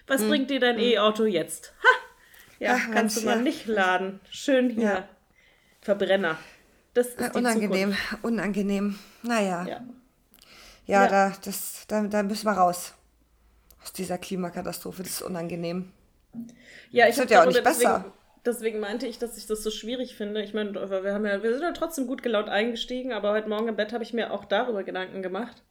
[0.07, 1.73] Was bringt dir dein E-Auto jetzt?
[1.83, 1.89] Ha!
[2.61, 3.43] Ja, Ach, kannst Mensch, du mal ja.
[3.43, 4.21] nicht laden.
[4.31, 4.83] Schön hier.
[4.85, 5.09] Ja.
[5.81, 6.39] Verbrenner.
[6.95, 8.25] Das ist Äh, die unangenehm, Zukunft.
[8.25, 8.99] unangenehm.
[9.23, 9.85] Naja, ja, Ja.
[10.87, 11.09] ja, Ja.
[11.09, 12.95] Da, das, da, da müssen wir raus.
[13.83, 15.93] Aus dieser Klimakatastrophe, das ist unangenehm.
[16.91, 18.05] Ja, ich Das wird ja auch nicht besser.
[18.05, 18.13] Deswegen,
[18.47, 20.43] deswegen meinte ich, dass ich das so schwierig finde.
[20.43, 23.69] Ich meine, wir haben ja, wir sind ja trotzdem gut gelaunt eingestiegen, aber heute Morgen
[23.69, 25.63] im Bett habe ich mir auch darüber Gedanken gemacht.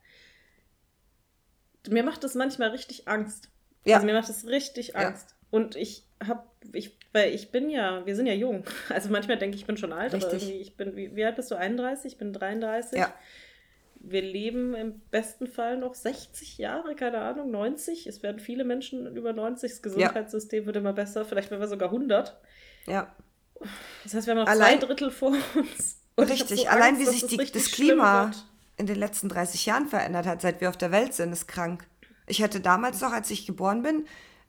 [1.90, 3.50] Mir macht das manchmal richtig Angst.
[3.86, 3.96] Ja.
[3.96, 4.96] Also mir macht das richtig Ja.
[5.08, 5.36] Angst.
[5.52, 8.64] Und ich habe, ich, weil ich bin ja, wir sind ja jung.
[8.90, 10.44] Also manchmal denke ich, ich bin schon alt, aber Richtig.
[10.50, 11.56] irgendwie, ich bin, wie, wie alt bist du?
[11.56, 12.14] 31?
[12.14, 12.98] Ich bin 33.
[13.00, 13.14] Ja.
[14.06, 18.08] Wir leben im besten Fall noch 60 Jahre, keine Ahnung, 90.
[18.08, 19.72] Es werden viele Menschen über 90.
[19.72, 21.24] Das Gesundheitssystem wird immer besser.
[21.24, 22.36] Vielleicht werden wir sogar 100.
[22.88, 23.16] Ja,
[24.04, 26.00] Das heißt, wir haben noch Allein- zwei Drittel vor uns.
[26.16, 26.62] Und richtig.
[26.62, 28.32] so Allein Angst, wie sich die, das Klima
[28.76, 31.88] in den letzten 30 Jahren verändert hat, seit wir auf der Welt sind, ist krank.
[32.28, 34.06] Ich hatte damals noch, als ich geboren bin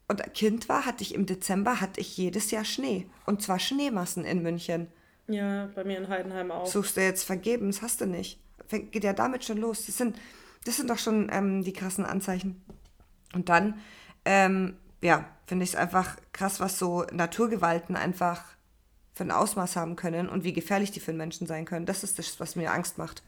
[0.08, 3.06] und Kind war, hatte ich im Dezember, hatte ich jedes Jahr Schnee.
[3.26, 4.88] Und zwar Schneemassen in München.
[5.26, 6.66] Ja, bei mir in Heidenheim auch.
[6.66, 8.38] Suchst du jetzt vergebens, hast du nicht.
[8.68, 9.86] Geht ja damit schon los.
[9.86, 10.16] Das sind,
[10.64, 12.62] Das sind doch schon ähm, die krassen Anzeichen.
[13.34, 13.80] Und dann,
[14.24, 18.42] ähm, ja, finde ich es einfach krass, was so Naturgewalten einfach
[19.14, 21.86] für ein Ausmaß haben können und wie gefährlich die für den Menschen sein können.
[21.86, 23.22] Das ist das, was mir Angst macht.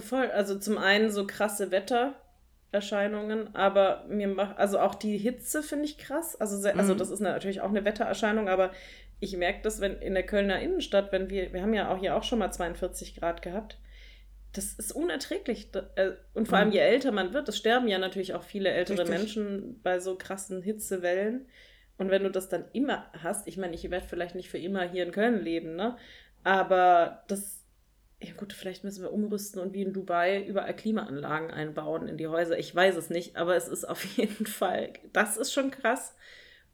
[0.00, 0.30] Voll.
[0.30, 1.70] Also zum einen so krasse
[2.76, 6.36] Wettererscheinungen, aber mir macht, also auch die Hitze finde ich krass.
[6.36, 8.72] Also, sehr, also das ist natürlich auch eine Wettererscheinung, aber
[9.18, 12.16] ich merke das, wenn in der Kölner Innenstadt, wenn wir, wir haben ja auch hier
[12.16, 13.78] auch schon mal 42 Grad gehabt,
[14.52, 15.68] das ist unerträglich.
[15.96, 19.00] Äh, und vor allem, je älter man wird, es sterben ja natürlich auch viele ältere
[19.00, 19.18] Richtig.
[19.18, 21.46] Menschen bei so krassen Hitzewellen.
[21.98, 24.82] Und wenn du das dann immer hast, ich meine, ich werde vielleicht nicht für immer
[24.82, 25.96] hier in Köln leben, ne?
[26.44, 27.55] Aber das,
[28.20, 32.28] ja gut, vielleicht müssen wir umrüsten und wie in Dubai überall Klimaanlagen einbauen in die
[32.28, 32.58] Häuser.
[32.58, 36.14] Ich weiß es nicht, aber es ist auf jeden Fall, das ist schon krass.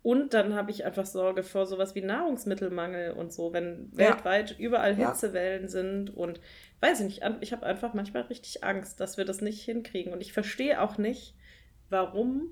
[0.02, 4.16] Und dann habe ich einfach Sorge vor sowas wie Nahrungsmittelmangel und so, wenn Ja.
[4.16, 5.10] weltweit überall Ja.
[5.10, 6.40] Hitzewellen sind und
[6.80, 10.12] weiß ich nicht, ich habe einfach manchmal richtig Angst, dass wir das nicht hinkriegen.
[10.12, 11.36] Und ich verstehe auch nicht,
[11.88, 12.50] warum,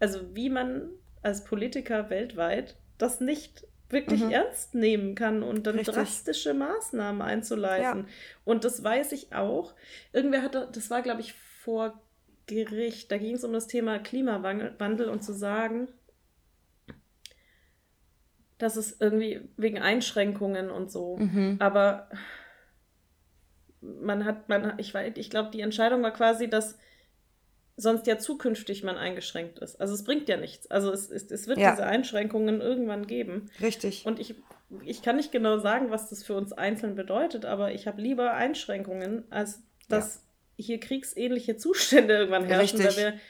[0.00, 0.90] also wie man
[1.22, 4.30] als Politiker weltweit das nicht wirklich Mhm.
[4.30, 5.94] ernst nehmen kann und dann Richtig.
[5.94, 8.06] drastische Maßnahmen einzuleiten.
[8.44, 9.74] Und das weiß ich auch.
[10.12, 12.00] Irgendwer hatte, das war, glaube ich, vor
[12.46, 15.88] Gericht, da ging es um das Thema Klimawandel und zu sagen,
[18.58, 21.16] dass es irgendwie wegen Einschränkungen und so.
[21.18, 21.56] Mhm.
[21.60, 22.08] Aber
[23.80, 26.78] man hat, man ich ich glaube, die Entscheidung war quasi, dass
[27.80, 29.80] sonst ja zukünftig man eingeschränkt ist.
[29.80, 30.68] Also es bringt ja nichts.
[30.70, 31.70] Also es, es, es wird Ja.
[31.70, 33.50] diese Einschränkungen irgendwann geben.
[33.62, 34.04] Richtig.
[34.04, 34.34] Und ich,
[34.84, 38.32] ich kann nicht genau sagen, was das für uns einzeln bedeutet, aber ich habe lieber
[38.34, 40.24] Einschränkungen, als dass
[40.56, 42.96] hier kriegsähnliche Zustände irgendwann herrschen, Richtig.
[43.04, 43.20] weil wir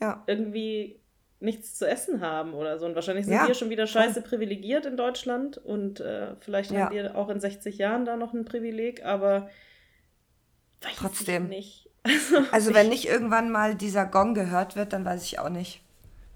[0.00, 0.22] ja.
[0.28, 1.00] irgendwie
[1.40, 2.86] nichts zu essen haben oder so.
[2.86, 4.02] Und wahrscheinlich sind Ja, wir schon wieder voll.
[4.02, 6.84] scheiße privilegiert in Deutschland und äh, vielleicht Ja.
[6.86, 9.50] haben wir auch in 60 Jahren da noch ein Privileg, aber
[10.82, 11.44] weiß Trotzdem.
[11.44, 11.85] ich nicht.
[12.06, 15.82] Also, Also wenn nicht irgendwann mal dieser Gong gehört wird, dann weiß ich auch nicht,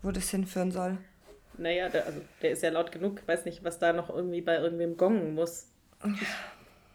[0.03, 0.99] wo das hinführen soll.
[1.59, 3.21] Naja, der, also, der ist ja laut genug.
[3.21, 5.67] Ich weiß nicht, was da noch irgendwie bei irgendwem gongen muss.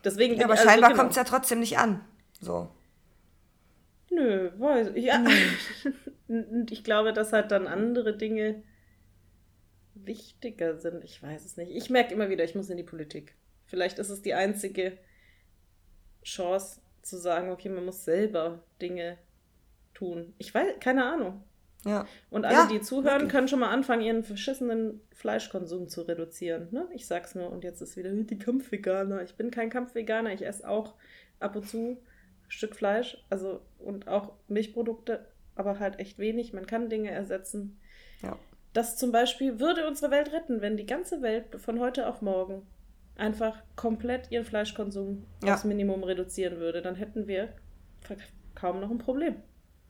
[0.04, 1.02] Deswegen Ja, aber also, scheinbar genau.
[1.02, 2.02] kommt es ja trotzdem nicht an.
[2.40, 2.70] So.
[4.10, 5.06] Nö, weiß ich.
[5.06, 5.24] Ja.
[6.28, 8.64] Und ich glaube, dass halt dann andere Dinge
[9.94, 11.04] wichtiger sind.
[11.04, 11.72] Ich weiß es nicht.
[11.72, 13.36] Ich merke immer wieder, ich muss in die Politik.
[13.66, 14.98] Vielleicht ist es die einzige
[16.24, 19.18] Chance zu sagen, okay, man muss selber Dinge
[19.94, 20.34] tun.
[20.38, 21.44] Ich weiß, keine Ahnung.
[21.86, 22.08] Ja.
[22.32, 23.32] Und alle, Ja, die zuhören, wirklich.
[23.32, 26.68] können schon mal anfangen, ihren verschissenen Fleischkonsum zu reduzieren.
[26.72, 26.88] Ne?
[26.94, 27.52] Ich sag's nur.
[27.52, 29.22] Und jetzt ist wieder die Kampfveganer.
[29.22, 30.34] Ich bin kein Kampfveganer.
[30.34, 30.96] Ich esse auch
[31.40, 31.98] ab und zu ein
[32.48, 33.24] Stück Fleisch.
[33.30, 36.54] Also und auch Milchprodukte, aber halt echt wenig.
[36.54, 37.80] Man kann Dinge ersetzen.
[38.24, 38.38] Ja.
[38.74, 42.64] Das zum Beispiel würde unsere Welt retten, wenn die ganze Welt von heute auf morgen
[43.18, 45.54] einfach komplett ihren Fleischkonsum Ja.
[45.54, 46.82] aufs Minimum reduzieren würde.
[46.82, 47.50] Dann hätten wir
[48.56, 49.36] kaum noch ein Problem.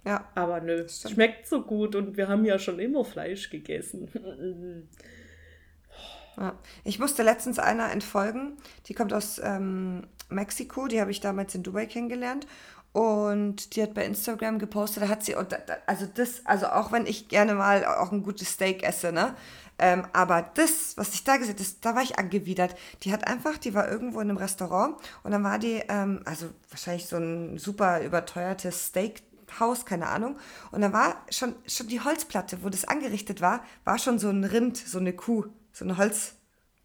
[0.06, 0.30] Ja.
[0.36, 1.14] Aber nö, Das stimmt.
[1.16, 4.10] schmeckt so gut und wir haben ja schon immer Fleisch gegessen.
[6.38, 6.60] Ja.
[6.84, 8.58] Ich musste letztens einer entfolgen,
[8.88, 12.46] die kommt aus ähm, Mexiko, die habe ich damals in Dubai kennengelernt.
[12.92, 15.36] Und die hat bei Instagram gepostet, da hat sie,
[15.86, 19.36] also das, also auch wenn ich gerne mal auch ein gutes Steak esse, ne?
[19.78, 22.76] Ähm, aber das, was ich da gesehen habe, da war ich angewidert.
[23.04, 26.48] Die hat einfach, die war irgendwo in einem Restaurant und dann war die, ähm, also
[26.70, 30.38] wahrscheinlich so ein super überteuertes Steakhaus, keine Ahnung.
[30.72, 34.44] Und dann war schon, schon die Holzplatte, wo das angerichtet war, war schon so ein
[34.46, 36.36] Rind, so eine Kuh, so ein Holz,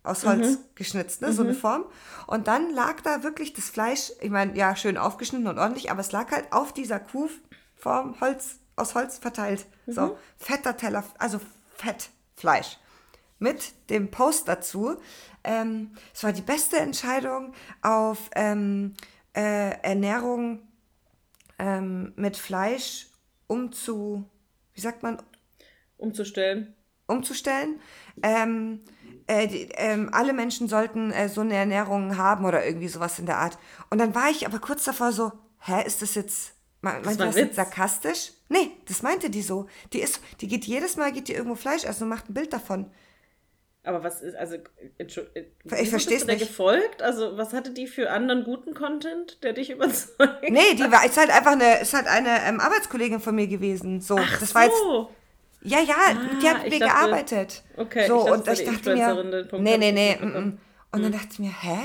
[0.02, 1.32] aus Holz geschnitzt, ne?
[1.32, 1.84] so eine Form.
[2.26, 6.00] Und dann lag da wirklich das Fleisch, ich meine, ja, schön aufgeschnitten und ordentlich, aber
[6.00, 9.66] es lag halt auf dieser Kuhform Holz, aus Holz verteilt.
[9.86, 11.38] So, fetter Teller, also
[12.40, 12.78] Fettfleisch.
[13.38, 14.96] Mit dem Post dazu.
[15.44, 18.94] Ähm, es war die beste Entscheidung auf ähm,
[19.34, 20.60] äh, Ernährung
[21.58, 23.06] ähm, mit Fleisch
[23.46, 24.24] umzu,
[24.74, 25.22] wie sagt man,
[25.96, 26.74] Umzustellen.
[27.06, 27.80] umzustellen.
[28.22, 28.80] Ähm,
[29.26, 33.26] äh, die, ähm, alle Menschen sollten äh, so eine Ernährung haben oder irgendwie sowas in
[33.26, 33.58] der Art.
[33.88, 37.36] Und dann war ich aber kurz davor so, hä, ist das jetzt, me- meint das
[37.36, 38.32] ein jetzt sarkastisch?
[38.52, 39.66] Nee, das meinte die so.
[39.92, 42.52] Die ist, die geht jedes Mal, geht die irgendwo Fleisch essen und macht ein Bild
[42.52, 42.90] davon.
[43.82, 44.56] Aber was ist, also,
[44.98, 45.44] Entschu- äh,
[45.82, 46.48] Ich du der nicht.
[46.48, 47.00] gefolgt?
[47.00, 50.50] Also, was hatte die für anderen guten Content, der dich überzeugt?
[50.50, 54.00] Nee, die war, ist halt einfach eine, ist halt eine ähm, Arbeitskollegin von mir gewesen.
[54.02, 55.08] So, das war jetzt, so.
[55.62, 55.94] Ja, ja,
[56.42, 57.62] die hat Ah, mit mir dachte- gearbeitet.
[57.76, 60.08] Okay, so, ich dachte, und es ich dachte mir, nee, nee, nee.
[60.10, 60.46] nicht mm, mitbekommen.
[60.92, 60.94] mm.
[60.96, 61.78] Und dann dachte ich mir, hä?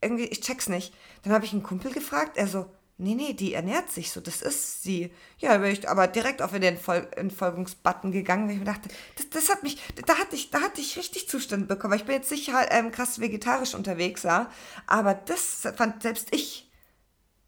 [0.00, 0.92] Irgendwie, ich check's nicht.
[1.22, 2.66] Dann habe ich einen Kumpel gefragt, er so,
[3.02, 5.12] nee, nee, die ernährt sich so, das ist sie.
[5.38, 8.64] Ja, da bin ich aber direkt auf in den Fol Entfolgungsbutton gegangen, weil ich mir
[8.66, 12.00] dachte, das, das hat mich, da hatte ich, da hatte ich richtig Zustand bekommen, weil
[12.00, 14.50] ich bin jetzt sicher ähm, krass vegetarisch unterwegs, ja.
[14.86, 16.70] Aber das fand selbst ich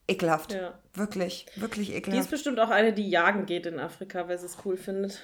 [0.08, 0.52] ekelhaft.
[0.52, 0.78] Ja.
[0.94, 2.30] Wirklich, wirklich Die ist ekelhaft.
[2.30, 5.22] bestimmt auch eine, die jagen geht in Afrika, weil sie es cool findet.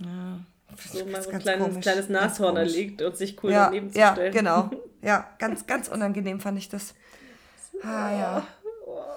[0.00, 0.40] Ja.
[0.90, 3.98] So mal so ein kleines, komisch, kleines Nashorn erlegt und sich cool ja, daneben zu
[3.98, 4.32] ja, stellen.
[4.32, 4.70] genau.
[5.04, 6.94] Ja, ganz, ganz unangenehm fand ich das.
[7.82, 8.46] Ah, ja.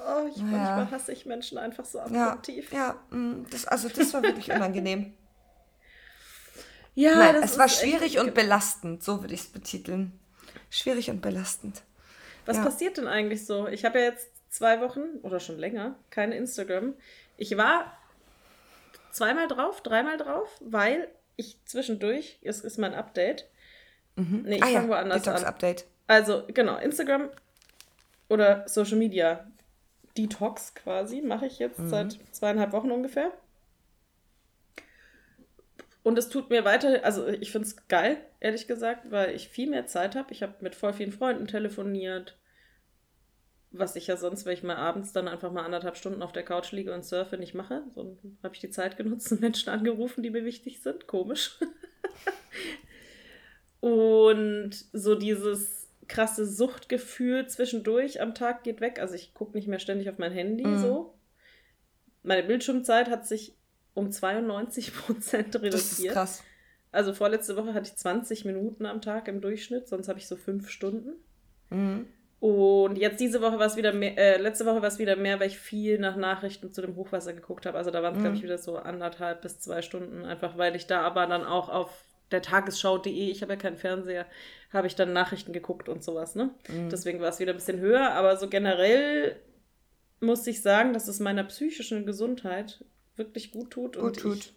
[0.07, 0.43] Oh, ich, Ja.
[0.43, 2.71] Manchmal hasse ich Menschen einfach so Ja, abgrundtief.
[2.71, 5.13] ja, mm, das, also das war wirklich unangenehm.
[6.97, 10.17] Ja, Nein, das es war schwierig und belastend, so würde ich es betiteln.
[10.69, 11.81] Schwierig und belastend.
[12.45, 12.63] Was Ja.
[12.63, 13.67] passiert denn eigentlich so?
[13.67, 16.93] Ich habe ja jetzt zwei Wochen oder schon länger keine Instagram.
[17.35, 17.97] Ich war
[19.11, 23.45] zweimal drauf, dreimal drauf, weil ich zwischendurch, es ist mein Update.
[24.15, 25.33] Nee, ich ah ja, fange woanders an.
[25.35, 25.85] Detox-Update.
[26.07, 27.29] Also, genau, Instagram
[28.29, 29.45] oder Social Media
[30.17, 33.31] Detox quasi mache ich jetzt seit zweieinhalb Wochen ungefähr.
[36.03, 39.67] Und es tut mir weiter, also ich finde es geil, ehrlich gesagt, weil ich viel
[39.69, 40.31] mehr Zeit habe.
[40.31, 42.37] Ich habe mit voll vielen Freunden telefoniert,
[43.71, 46.43] was ich ja sonst, wenn ich mal abends dann einfach mal anderthalb Stunden auf der
[46.43, 47.83] Couch liege und surfe, nicht mache.
[47.89, 51.07] So habe ich die Zeit genutzt und Menschen angerufen, die mir wichtig sind.
[51.07, 51.59] Komisch.
[53.85, 58.99] Und so dieses krasse Suchtgefühl zwischendurch am Tag geht weg.
[58.99, 60.77] Also ich gucke nicht mehr ständig auf mein Handy Mhm.
[60.79, 61.13] so.
[62.23, 63.55] Meine Bildschirmzeit hat sich
[63.93, 66.13] um 92 Prozent Das ist reduziert.
[66.13, 66.43] krass.
[66.91, 70.35] Also vorletzte Woche hatte ich 20 Minuten am Tag im Durchschnitt, sonst habe ich so
[70.37, 71.13] fünf Stunden.
[71.69, 72.07] Mhm.
[72.39, 75.39] Und jetzt diese Woche war es wieder mehr, äh, letzte Woche war es wieder mehr,
[75.39, 77.77] weil ich viel nach Nachrichten zu dem Hochwasser geguckt habe.
[77.77, 78.23] Also da waren es, Mhm.
[78.23, 81.69] glaube ich, wieder so anderthalb bis zwei Stunden, einfach weil ich da aber dann auch
[81.69, 81.89] auf
[82.31, 84.25] der Tagesschau.de, ich habe ja keinen Fernseher,
[84.75, 86.51] habe ich dann Nachrichten geguckt und sowas, ne?
[86.67, 86.89] Mhm.
[86.89, 89.39] Deswegen war es wieder ein bisschen höher, aber so generell
[90.19, 92.83] muss ich sagen, dass es meiner psychischen Gesundheit
[93.15, 93.97] wirklich gut tut.
[93.97, 94.37] Gut tut.
[94.37, 94.53] Ich,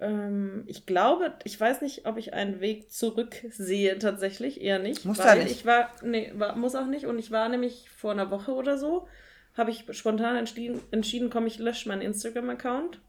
[0.00, 5.04] ähm, ich glaube, ich weiß nicht, ob ich einen Weg zurück sehe tatsächlich, eher nicht.
[5.04, 5.52] Muss weil nicht.
[5.52, 7.06] ich war, nee, war, muss auch nicht.
[7.06, 9.06] Und ich war nämlich vor einer Woche oder so,
[9.54, 13.00] habe ich spontan entschieden, entschieden komm, ich lösche meinen Instagram-Account.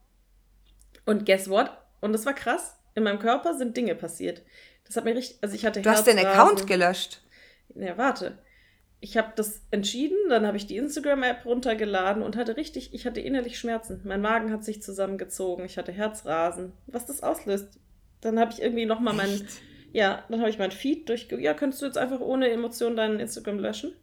[1.06, 1.72] Und guess what?
[2.02, 2.78] Und das war krass.
[2.94, 4.42] In meinem Körper sind Dinge passiert.
[4.86, 6.20] Das hat mir richtig, also ich hatte Du hast den.
[6.20, 7.22] Account gelöscht.
[7.76, 8.38] Ja, warte.
[9.00, 13.20] Ich habe das entschieden, dann habe ich die Instagram-App runtergeladen und hatte richtig, ich hatte
[13.20, 14.02] innerlich Schmerzen.
[14.04, 16.74] Mein Magen hat sich zusammengezogen, ich hatte Herzrasen.
[16.88, 17.80] Was das auslöst.
[18.22, 19.48] Dann habe ich irgendwie nochmal meinen,
[19.92, 23.20] ja, dann habe ich mein Feed durch, ja, könntest du jetzt einfach ohne Emotionen deinen
[23.20, 23.94] Instagram löschen?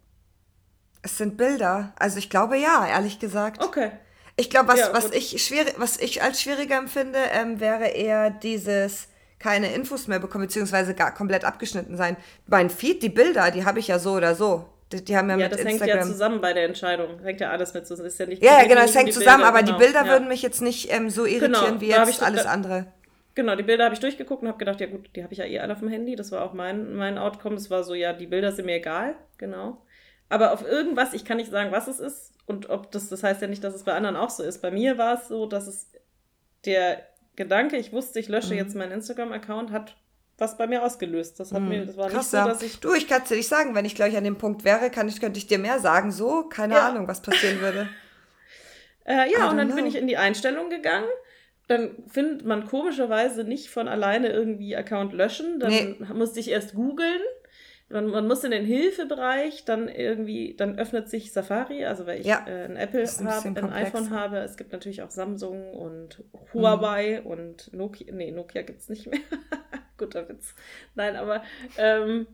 [1.03, 1.93] Es sind Bilder.
[1.97, 3.63] Also ich glaube ja, ehrlich gesagt.
[3.63, 3.93] Okay.
[4.37, 8.31] Ich glaube, was, Ja, was, ich schwierig, was ich als schwieriger empfinde, ähm, wäre eher
[8.31, 9.09] dieses
[9.39, 12.17] keine Infos mehr bekommen, beziehungsweise gar komplett abgeschnitten sein.
[12.47, 14.67] Mein Feed, die Bilder, die habe ich ja so oder so.
[14.93, 15.99] Die, die haben ja, Ja, mit das hängt Instagram.
[15.99, 17.21] ja zusammen bei der Entscheidung.
[17.23, 18.09] Hängt ja alles mit zusammen.
[18.09, 19.79] Ist ja nicht ja, ja, genau, es hängt zusammen, Bilder, aber genau.
[19.79, 20.11] die Bilder ja.
[20.13, 22.87] würden mich jetzt nicht ähm, so irritieren Genau, wie jetzt alles da- andere.
[23.35, 25.45] Genau, die Bilder habe ich durchgeguckt und habe gedacht, ja gut, die habe ich ja
[25.45, 26.17] eh alle auf dem Handy.
[26.17, 27.55] Das war auch mein, mein Outcome.
[27.55, 29.15] Es war so, ja, die Bilder sind mir egal.
[29.37, 29.81] Genau.
[30.29, 32.33] Aber auf irgendwas, ich kann nicht sagen, was es ist.
[32.47, 34.61] Und ob das, das heißt ja nicht, dass es bei anderen auch so ist.
[34.61, 35.93] Bei mir war es so, dass es
[36.65, 37.03] der
[37.39, 38.59] Gedanke, ich wusste, ich lösche Mhm.
[38.59, 39.97] jetzt meinen Instagram-Account, hat
[40.37, 41.41] was bei mir ausgelöst.
[41.41, 42.81] Das hat mir, das war nicht Krass, so, dass ich.
[42.81, 45.09] Du, ich kann es dir nicht sagen, wenn ich gleich an dem Punkt wäre, kann
[45.09, 46.11] ich, könnte ich dir mehr sagen.
[46.13, 46.89] So, keine Ja.
[46.89, 47.89] Ahnung, was passieren würde.
[49.05, 49.87] Äh, ja, und dann bin know.
[49.87, 51.09] ich in die Einstellung gegangen.
[51.67, 55.59] Dann findet man komischerweise nicht von alleine irgendwie Account löschen.
[55.61, 55.97] Dann Nee.
[56.13, 57.21] musste ich erst googeln.
[57.91, 62.27] Dann, man muss in den Hilfebereich, dann irgendwie, dann öffnet sich Safari, also weil ich
[62.27, 63.95] Ja, äh, ein Apple ein habe, ein komplex.
[63.95, 64.39] iPhone habe.
[64.39, 66.23] Es gibt natürlich auch Samsung und
[66.53, 68.13] Huawei und Nokia.
[68.13, 69.21] Nee, Nokia gibt es nicht mehr.
[69.97, 70.55] Guter Witz.
[70.97, 71.43] Nein, aber
[71.79, 72.27] ähm,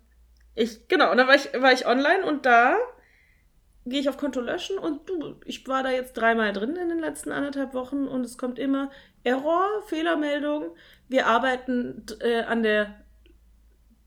[0.57, 2.77] ich, genau, und dann war ich, war ich online und da
[3.87, 6.99] gehe ich auf Konto löschen und du, ich war da jetzt dreimal drin in den
[6.99, 8.91] letzten anderthalb Wochen und es kommt immer
[9.25, 10.75] Error, Fehlermeldung.
[11.09, 13.05] Wir arbeiten äh, an der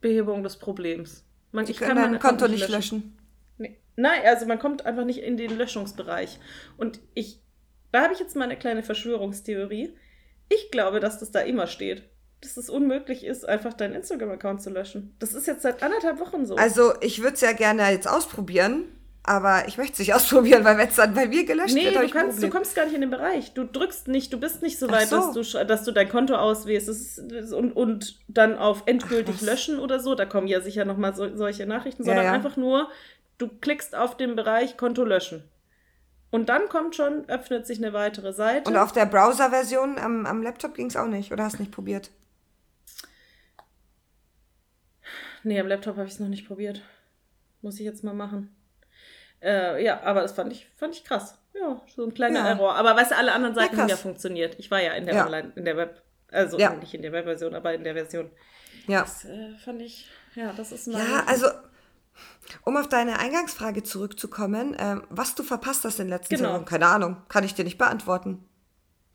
[0.02, 1.27] Behebung des Problems.
[1.52, 3.18] Man, Ich kann mein Konto nicht löschen.
[3.58, 3.78] Nee.
[3.96, 6.40] Nein, also man kommt einfach nicht in den Löschungsbereich.
[6.78, 7.42] Und ich,
[7.92, 9.96] da habe ich jetzt mal eine kleine Verschwörungstheorie.
[10.50, 12.04] Ich glaube, dass das da immer steht.
[12.42, 15.16] Dass es unmöglich ist, einfach deinen Instagram-Account zu löschen.
[15.20, 16.56] Das ist jetzt seit anderthalb Wochen so.
[16.56, 18.86] Also, ich würde es ja gerne jetzt ausprobieren,
[19.28, 21.96] aber ich möchte es nicht ausprobieren, weil wenn es dann bei mir gelöscht Nee, wird,
[21.96, 23.54] du, kannst, du kommst gar nicht in den Bereich.
[23.54, 25.34] Du drückst nicht, du bist nicht so Ach weit, so.
[25.34, 27.20] Dass, du, dass du dein Konto auswählst ist,
[27.54, 29.42] und, und dann auf endgültig was.
[29.42, 30.16] löschen oder so.
[30.16, 32.32] Da kommen ja sicher nochmal so, solche Nachrichten, Ja, sondern ja.
[32.32, 32.90] einfach nur,
[33.38, 35.44] du klickst auf den Bereich Konto löschen.
[36.30, 38.70] Und dann kommt schon, öffnet sich eine weitere Seite.
[38.70, 41.72] Und auf der Browser-Version am, am Laptop ging es auch nicht, oder hast du nicht
[41.72, 42.12] probiert?
[45.44, 46.82] Nee, am Laptop habe ich es noch nicht probiert.
[47.62, 48.54] Muss ich jetzt mal machen.
[49.42, 51.38] Äh, ja, aber das fand ich, fand ich krass.
[51.54, 52.48] Ja, so ein kleiner Ja.
[52.50, 52.76] Error.
[52.76, 54.56] Aber weißt du, alle anderen Seiten Ja, haben ja funktioniert.
[54.60, 55.26] Ich war ja in der Ja.
[55.26, 56.72] Online, in der Web, also Ja.
[56.76, 58.32] nicht in der Webversion, aber in der Version.
[58.88, 59.02] Ja.
[59.02, 61.00] Das äh, fand ich, ja, das ist mal.
[61.00, 61.48] Ja, also.
[62.64, 66.54] Um auf deine Eingangsfrage zurückzukommen, ähm, was du verpasst hast in den letzten Genau.
[66.54, 68.44] Wochen, keine Ahnung, kann ich dir nicht beantworten.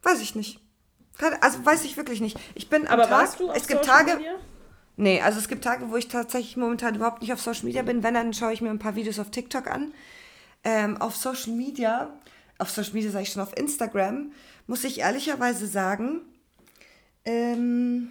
[0.02, 0.61] Weiß ich nicht.
[1.40, 2.38] Also weiß ich wirklich nicht.
[2.54, 4.35] Ich bin am Aber Tag, warst du auf es gibt Social Tage, Media?
[4.96, 8.02] Nee, also es gibt Tage, wo ich tatsächlich momentan überhaupt nicht auf Social Media bin.
[8.02, 9.92] Wenn, dann schaue ich mir ein paar Videos auf TikTok an.
[10.64, 12.12] Ähm, auf Social Media,
[12.59, 14.33] auf Social Media sage ich schon, auf Instagram,
[14.66, 16.20] muss ich ehrlicherweise sagen,
[17.24, 18.11] ähm,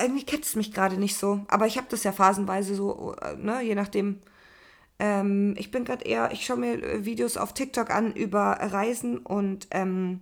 [0.00, 1.44] irgendwie catcht mich gerade nicht so.
[1.48, 4.20] Aber ich habe das ja phasenweise so, äh, ne, je nachdem.
[4.98, 9.18] Ähm, ich bin gerade eher, ich schaue mir äh, Videos auf TikTok an über Reisen
[9.18, 10.20] und ähm,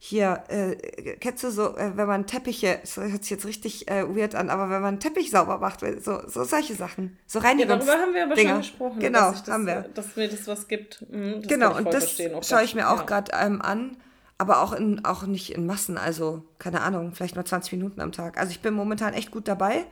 [0.00, 0.76] hier, äh,
[1.16, 4.48] kennst du so, äh, wenn man Teppiche, das hört sich jetzt richtig äh, weird an,
[4.48, 8.14] aber wenn man Teppich sauber macht, so, so solche Sachen, so Ja, Reinigungs darüber haben
[8.14, 8.50] wir aber Dinger.
[8.50, 9.00] schon gesprochen.
[9.00, 9.82] Genau, das, haben wir.
[9.94, 11.04] Dass mir das was gibt.
[11.10, 12.16] Mhm, das Genau, und das.
[12.20, 13.04] Oh schaue ich mir auch Ja.
[13.06, 13.96] gerade ähm, an,
[14.38, 18.12] aber auch, in, auch nicht in Massen, also keine Ahnung, vielleicht nur 20 Minuten am
[18.12, 18.38] Tag.
[18.38, 19.84] Also ich bin momentan echt gut dabei.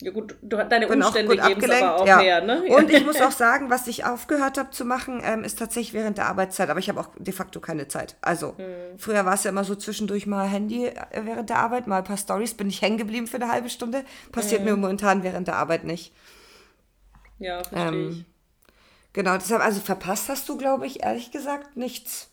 [0.00, 1.82] Ja gut, du, deine bin Umstände geben es abgelenkt.
[1.82, 2.20] aber auch ja.
[2.20, 2.62] her, ne?
[2.64, 6.18] Und ich muss auch sagen, was ich aufgehört habe zu machen, ähm, ist tatsächlich während
[6.18, 6.70] der Arbeitszeit.
[6.70, 8.16] Aber ich habe auch de facto keine Zeit.
[8.20, 8.98] Also, Hm.
[8.98, 12.04] früher war es ja immer so zwischendurch mal Handy äh, während der Arbeit, mal ein
[12.04, 14.04] paar Stories, bin ich hängen geblieben für eine halbe Stunde.
[14.30, 14.66] Passiert Hm.
[14.66, 16.14] mir momentan während der Arbeit nicht.
[17.38, 18.24] ja, verstehe Ähm, ich.
[19.14, 22.28] Genau, deshalb, also verpasst hast du, glaube ich, ehrlich gesagt nichts.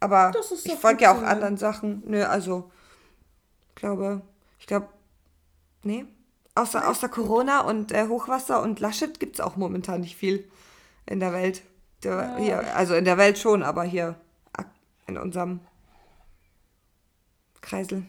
[0.00, 0.32] Aber
[0.64, 1.24] ich folge ja auch hören.
[1.26, 2.02] anderen Sachen.
[2.06, 2.70] Nö, also,
[3.74, 4.22] glaube,
[4.58, 4.88] ich glaube,
[5.82, 6.06] nee.
[6.56, 10.48] Außer, außer Corona und äh, Hochwasser und Laschet gibt es auch momentan nicht viel
[11.06, 11.62] in der Welt.
[12.04, 14.16] Der, hier, also in der Welt schon, aber hier
[15.06, 15.60] in unserem
[17.60, 18.04] Kreisel.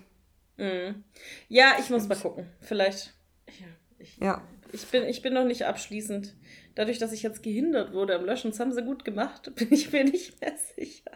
[1.50, 2.48] Ja, ich muss mal gucken.
[2.62, 3.14] Vielleicht.
[3.48, 4.42] Ja, ich, Ja.
[4.72, 6.36] ich, bin, ich bin noch nicht abschließend.
[6.76, 9.92] Dadurch, dass ich jetzt gehindert wurde am Löschen, das haben sie gut gemacht, bin ich
[9.92, 11.12] mir nicht mehr sicher.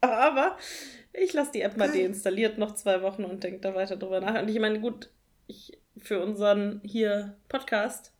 [0.00, 0.58] Aber
[1.12, 4.40] ich lasse die App mal deinstalliert noch zwei Wochen und denke da weiter drüber nach.
[4.40, 5.10] Und ich meine, gut,
[5.46, 8.12] ich, für unseren hier Podcast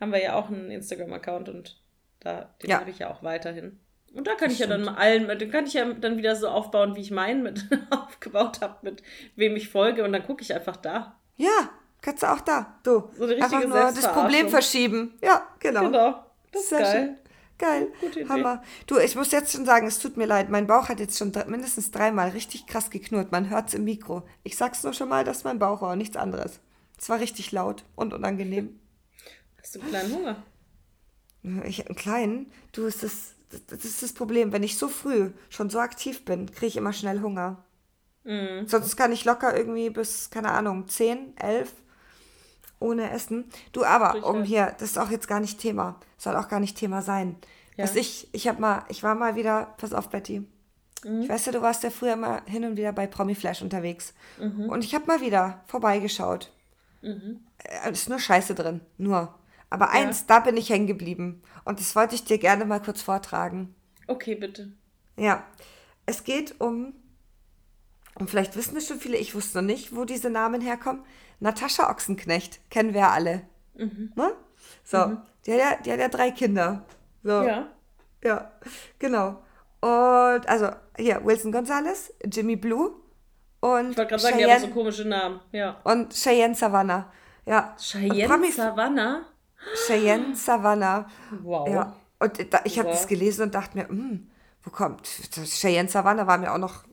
[0.00, 1.80] haben wir ja auch einen Instagram-Account und
[2.20, 2.80] da, den Ja.
[2.80, 3.78] habe ich ja auch weiterhin.
[4.14, 6.48] Und da kann ich ja dann mal allen, den kann ich ja dann wieder so
[6.48, 9.02] aufbauen, wie ich meinen mit aufgebaut habe, mit
[9.36, 11.18] wem ich folge und dann gucke ich einfach da.
[11.36, 11.70] Ja,
[12.00, 12.78] kannst du auch da.
[12.84, 13.10] Du.
[13.16, 14.12] So eine richtige Einfach nur das.
[14.12, 15.14] Problem verschieben.
[15.22, 15.82] Ja, genau.
[15.84, 16.24] Genau.
[16.52, 16.92] Das ist Sehr geil.
[16.92, 17.16] schön.
[17.58, 17.88] Geil.
[18.00, 18.28] Gute Idee.
[18.28, 18.62] Hammer.
[18.86, 20.48] Du, ich muss jetzt schon sagen, es tut mir leid.
[20.48, 23.32] Mein Bauch hat jetzt schon mindestens dreimal richtig krass geknurrt.
[23.32, 24.22] Man hört es im Mikro.
[24.44, 26.60] Ich sag's nur schon mal, das ist mein Bauch war, nichts anderes.
[26.98, 28.78] Es war richtig laut und unangenehm.
[29.60, 30.42] Hast du einen kleinen Hunger?
[31.64, 32.52] Ich einen kleinen.
[32.72, 33.34] Du, ist, das,
[33.66, 34.52] das ist das Problem.
[34.52, 37.64] Wenn ich so früh schon so aktiv bin, kriege ich immer schnell Hunger.
[38.24, 38.66] Mhm.
[38.66, 41.72] Sonst kann ich locker irgendwie bis, keine Ahnung, 10, 11
[42.80, 43.44] ohne Essen.
[43.72, 44.44] Du, aber um Durchhalten.
[44.44, 45.98] hier, das ist auch jetzt gar nicht Thema.
[46.16, 47.36] Soll auch gar nicht Thema sein.
[47.76, 47.84] Ja.
[47.84, 50.44] Was ich, ich habe mal, ich war mal wieder, pass auf, Betty.
[51.04, 51.22] Mhm.
[51.22, 54.14] Ich weiß ja, du warst ja früher mal hin und wieder bei Promi Flash unterwegs.
[54.40, 54.68] Mhm.
[54.68, 56.52] Und ich habe mal wieder vorbeigeschaut.
[57.02, 59.34] Äh, ist nur Scheiße drin, nur.
[59.70, 61.42] Aber eins, da bin ich hängen geblieben.
[61.64, 63.74] Und das wollte ich dir gerne mal kurz vortragen.
[64.06, 64.72] Okay, bitte.
[65.16, 65.44] Ja,
[66.06, 66.94] es geht um,
[68.18, 71.04] und vielleicht wissen es schon viele, ich wusste noch nicht, wo diese Namen herkommen.
[71.40, 73.42] Natascha Ochsenknecht, kennen wir ja alle.
[74.16, 74.32] Ne?
[74.84, 76.84] So, die, hat ja, die hat ja drei Kinder.
[77.22, 77.42] So.
[77.42, 77.68] Ja.
[78.24, 78.50] Ja,
[78.98, 79.42] genau.
[79.80, 82.96] Und also hier, Wilson Gonzalez, Jimmy Blue
[83.60, 85.40] und Ich wollte gerade sagen, die haben so komische Namen.
[85.52, 85.80] Ja.
[85.84, 87.10] und Cheyenne Savannah.
[87.46, 87.74] Ja.
[87.78, 89.22] Cheyenne Savannah?
[89.86, 91.08] Cheyenne Savannah.
[91.42, 91.68] Wow.
[91.68, 94.30] Ja, und da, ich habe das gelesen und dachte mir, hm,
[94.62, 96.84] wo kommt das Cheyenne Savannah war mir auch noch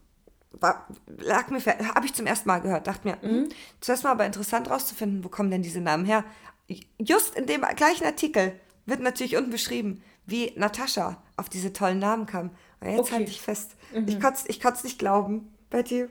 [0.52, 3.50] war, lag mir habe ich zum ersten Mal gehört, dachte mir, hm,
[3.82, 6.24] zuerst mal aber interessant rauszufinden, wo kommen denn diese Namen her?
[6.98, 12.26] Just in dem gleichen Artikel wird natürlich unten beschrieben, wie Natascha auf diese tollen Namen
[12.26, 12.52] kam.
[12.80, 13.16] Und jetzt Okay.
[13.16, 13.76] halte ich fest.
[14.08, 16.08] Ich konnte es nicht glauben, Betty.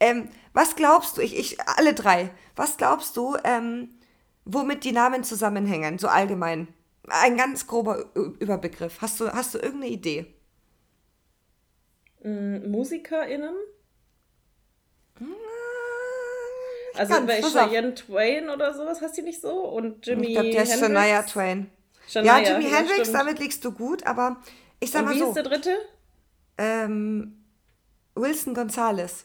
[0.00, 3.90] Ähm, was glaubst du, ich, ich, alle drei, was glaubst du, ähm,
[4.44, 6.68] womit die Namen zusammenhängen, so allgemein?
[7.08, 9.00] Ein ganz grober Überbegriff.
[9.00, 10.26] Hast du, hast du irgendeine Idee?
[12.24, 13.56] Mm, MusikerInnen?
[16.94, 17.42] Also Ganz, bei.
[17.42, 19.50] Cheyenne Twain oder sowas, heißt die nicht so?
[19.52, 20.80] Und Jimmy Ich glaube, heißt Hendrix?
[20.80, 21.70] Shania Twain.
[22.06, 24.40] Shania, ja, Jimi ja, Hendrix, damit liegst du gut, aber
[24.80, 25.76] ich sag Und mal wie so, ist der dritte?
[26.58, 27.44] ähm,
[28.14, 29.24] Wilson Gonzalez.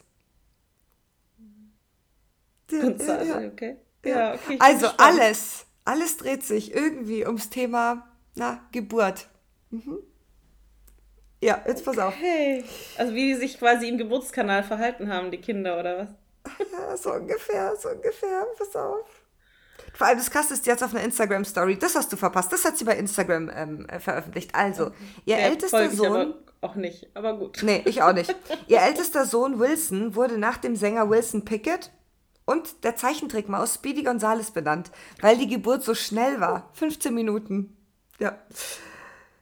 [2.69, 3.47] Gonzalo, ja.
[3.47, 3.77] okay.
[4.05, 4.33] Ja.
[4.35, 4.57] Okay.
[4.59, 4.99] also gespannt.
[4.99, 9.27] alles, alles dreht sich irgendwie ums Thema, na, Geburt.
[9.71, 9.99] Mhm.
[11.41, 12.13] Ja, jetzt pass auf.
[12.15, 12.63] Hey.
[12.97, 16.09] Also wie die sich quasi im Geburtskanal verhalten haben, die Kinder, oder was?
[16.71, 19.25] Ja, so ungefähr, so ungefähr, pass auf.
[19.93, 22.77] Vor allem das Krasse ist jetzt auf einer Instagram-Story, das hast du verpasst, das hat
[22.77, 24.53] sie bei Instagram ähm, äh, veröffentlicht.
[24.53, 24.91] Also,
[25.25, 26.33] ihr Ja, ältester Sohn...
[26.61, 27.59] auch nicht, aber gut.
[27.63, 28.33] Nee, ich auch nicht.
[28.67, 31.91] Ihr ältester Sohn Wilson wurde nach dem Sänger Wilson Pickett,
[32.45, 34.91] und der Zeichentrickmaus Speedy Gonzales benannt,
[35.21, 36.69] weil die Geburt so schnell war.
[36.73, 37.75] 15 Minuten.
[38.19, 38.37] Ja.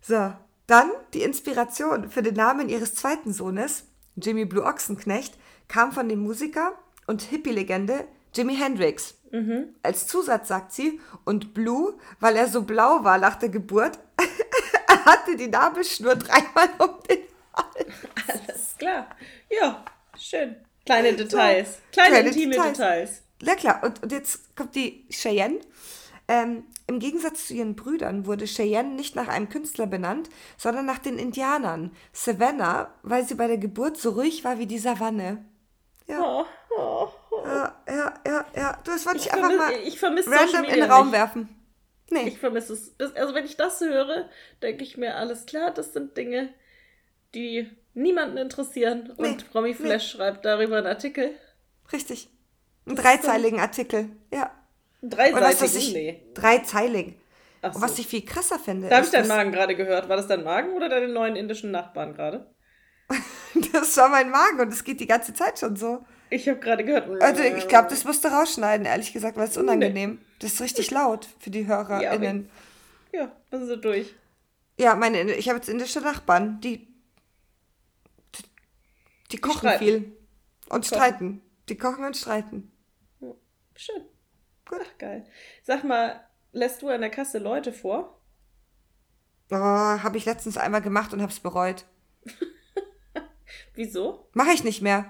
[0.01, 0.33] So,
[0.67, 3.85] dann die Inspiration für den Namen ihres zweiten Sohnes,
[4.15, 5.37] Jimmy Blue Ochsenknecht,
[5.67, 6.73] kam von dem Musiker
[7.07, 9.15] und Hippie-Legende Jimi Hendrix.
[9.83, 13.99] Als Zusatz sagt sie, und Blue, weil er so blau war nach der Geburt,
[14.87, 17.19] er hatte die Nabelschnur dreimal um den
[17.53, 18.41] Hals.
[18.47, 19.07] Alles klar.
[19.49, 19.83] Ja,
[20.17, 20.55] schön.
[20.85, 21.79] Kleine Details.
[21.91, 22.77] Kleine, kleine intime Details.
[22.77, 23.21] Details.
[23.41, 25.59] Na klar, und, und jetzt kommt die Cheyenne.
[26.27, 30.99] Ähm, Im Gegensatz zu ihren Brüdern wurde Cheyenne nicht nach einem Künstler benannt, sondern nach
[30.99, 31.91] den Indianern.
[32.13, 35.43] Savannah, weil sie bei der Geburt so ruhig war wie die Savanne.
[36.07, 36.45] Ja, Oh,
[36.77, 37.41] oh, oh.
[37.45, 38.77] ja, ja, ja, ja.
[38.83, 41.13] Du, das wollte ich, Ich einfach mal ich random in den Raum nicht.
[41.13, 41.49] werfen.
[42.09, 42.93] Nee, Ich vermisse es.
[43.15, 44.29] Also wenn ich das höre,
[44.61, 46.53] denke ich mir, alles klar, das sind Dinge,
[47.33, 49.11] die niemanden interessieren.
[49.17, 51.31] Und Nee, Promi Flash schreibt darüber einen Artikel.
[51.91, 52.29] richtig.
[52.85, 54.09] Einen dreizeiligen Artikel.
[54.33, 54.51] Ja.
[55.01, 56.21] Und was ich, nee.
[56.33, 57.15] Dreizeilig.
[57.61, 58.01] Und was so.
[58.01, 60.09] ich viel krasser finde, Da habe ich deinen Magen gerade gehört.
[60.09, 62.53] War das dein Magen oder deine neuen indischen Nachbarn gerade?
[63.73, 66.05] das war mein Magen und es geht die ganze Zeit schon so.
[66.29, 67.21] Ich habe gerade gehört.
[67.21, 70.19] Also ich glaube, das musst du rausschneiden, ehrlich gesagt, weil es ist unangenehm.
[70.39, 72.49] Das ist richtig laut für die HörerInnen.
[73.13, 74.13] Ja, das ist so durch.
[74.79, 76.92] Ja, meine, ich habe jetzt indische Nachbarn, die,
[79.33, 79.79] die kochen streiten.
[79.83, 80.17] viel
[80.69, 81.41] und streiten.
[81.69, 82.71] Die kochen und streiten.
[83.75, 84.03] Schön.
[84.65, 84.79] Gut.
[84.81, 85.25] Ach, geil.
[85.63, 88.19] Sag mal, lässt du an der Kasse Leute vor?
[89.51, 91.85] Oh, habe ich letztens einmal gemacht und habe es bereut.
[93.75, 94.27] Wieso?
[94.33, 95.05] Mache ich nicht mehr.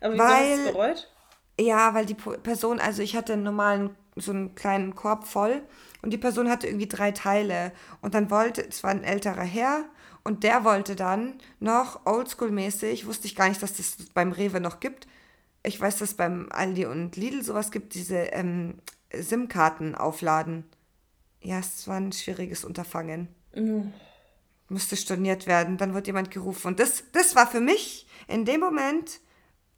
[0.00, 1.12] Aber wieso Weil- hast du es bereut?
[1.58, 5.62] Ja, weil die Person, also ich hatte einen normalen, so einen kleinen Korb voll
[6.00, 7.72] und die Person hatte irgendwie drei Teile.
[8.00, 9.84] Und dann wollte, es war ein älterer Herr
[10.30, 14.78] und der wollte dann noch oldschool-mäßig, wusste ich gar nicht, dass das beim Rewe noch
[14.78, 15.08] gibt.
[15.64, 18.78] Ich weiß, dass beim Aldi und Lidl sowas gibt, diese ähm,
[19.12, 20.62] SIM-Karten aufladen.
[21.42, 23.26] Ja, es war ein schwieriges Unterfangen.
[24.68, 26.68] Musste storniert werden, dann wird jemand gerufen.
[26.68, 29.18] Und das, das war für mich in dem Moment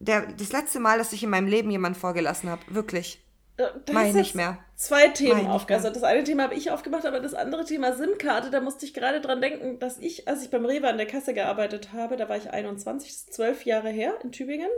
[0.01, 2.63] der, das letzte Mal, dass ich in meinem Leben jemanden vorgelassen habe.
[2.69, 3.25] Wirklich.
[3.63, 4.59] Äh, da Mach ich hast nicht mehr.
[4.75, 5.83] Zwei Themen aufgehört.
[5.83, 5.93] mehr.
[5.93, 9.21] Das eine Thema habe ich aufgemacht, aber das andere Thema SIM-Karte, da musste ich gerade
[9.21, 12.37] dran denken, dass ich, als ich beim Rewe an der Kasse gearbeitet habe, da war
[12.37, 14.71] ich 21, das ist zwölf Jahre her in Tübingen.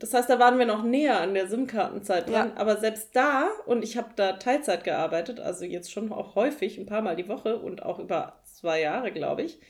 [0.00, 2.52] Das heißt, da waren wir noch näher an der SIM-Kartenzeit dran.
[2.54, 2.60] Ja.
[2.60, 6.86] Aber selbst da, und ich habe da Teilzeit gearbeitet, also jetzt schon auch häufig, ein
[6.86, 9.60] paar Mal die Woche und auch über zwei Jahre, glaube ich.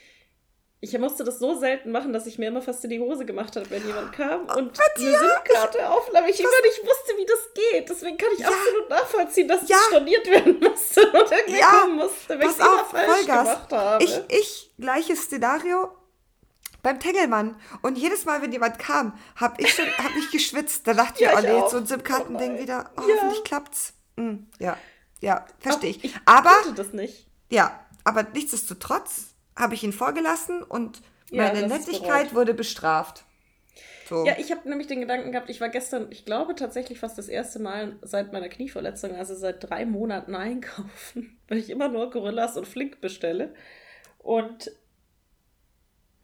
[0.81, 3.57] Ich musste das so selten machen, dass ich mir immer fast in die Hose gemacht
[3.57, 6.25] habe, wenn jemand kam und eine SIM-Karte aufnahm.
[6.29, 7.89] Ich immer nicht wusste, wie das geht.
[7.89, 8.49] Deswegen kann ich Ja.
[8.49, 9.77] absolut nachvollziehen, dass Ja.
[9.79, 11.81] es storniert werden musste und irgendwie Ja.
[11.81, 13.45] kommen musste, wenn ich es immer falsch Vollgas.
[13.45, 14.05] gemacht habe.
[14.05, 15.91] Ich, ich, gleiches Szenario
[16.83, 17.57] beim Tengelmann.
[17.81, 20.87] Und jedes Mal, wenn jemand kam, habe ich schon hab ich geschwitzt.
[20.87, 21.71] Da dachte Ja, ich, oh ich nee, auch.
[21.71, 22.91] so ein SIM-Kartending Oh wieder.
[22.99, 23.15] Oh, Ja.
[23.17, 23.95] hoffentlich klappt's.
[24.19, 24.77] Hm, ja,
[25.23, 26.05] ja, verstehe ich.
[26.05, 27.27] ich Aber, konnte das nicht.
[27.49, 33.25] ja, aber nichtsdestotrotz habe ich ihn vorgelassen und Ja, meine Nettigkeit wurde bestraft.
[34.09, 34.27] So.
[34.27, 37.29] Ja, ich habe nämlich den Gedanken gehabt, ich war gestern, ich glaube tatsächlich fast das
[37.29, 42.57] erste Mal seit meiner Knieverletzung, also seit drei Monaten einkaufen, weil ich immer nur Gorillas
[42.57, 43.55] und Flink bestelle.
[44.19, 44.71] Und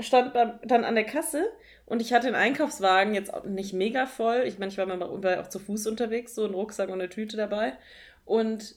[0.00, 1.44] stand dann an der Kasse
[1.86, 4.44] und ich hatte den Einkaufswagen jetzt auch nicht mega voll.
[4.46, 7.36] Ich meine, ich war mal auch zu Fuß unterwegs, so ein Rucksack und eine Tüte
[7.36, 7.76] dabei.
[8.24, 8.76] Und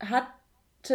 [0.00, 0.28] hatte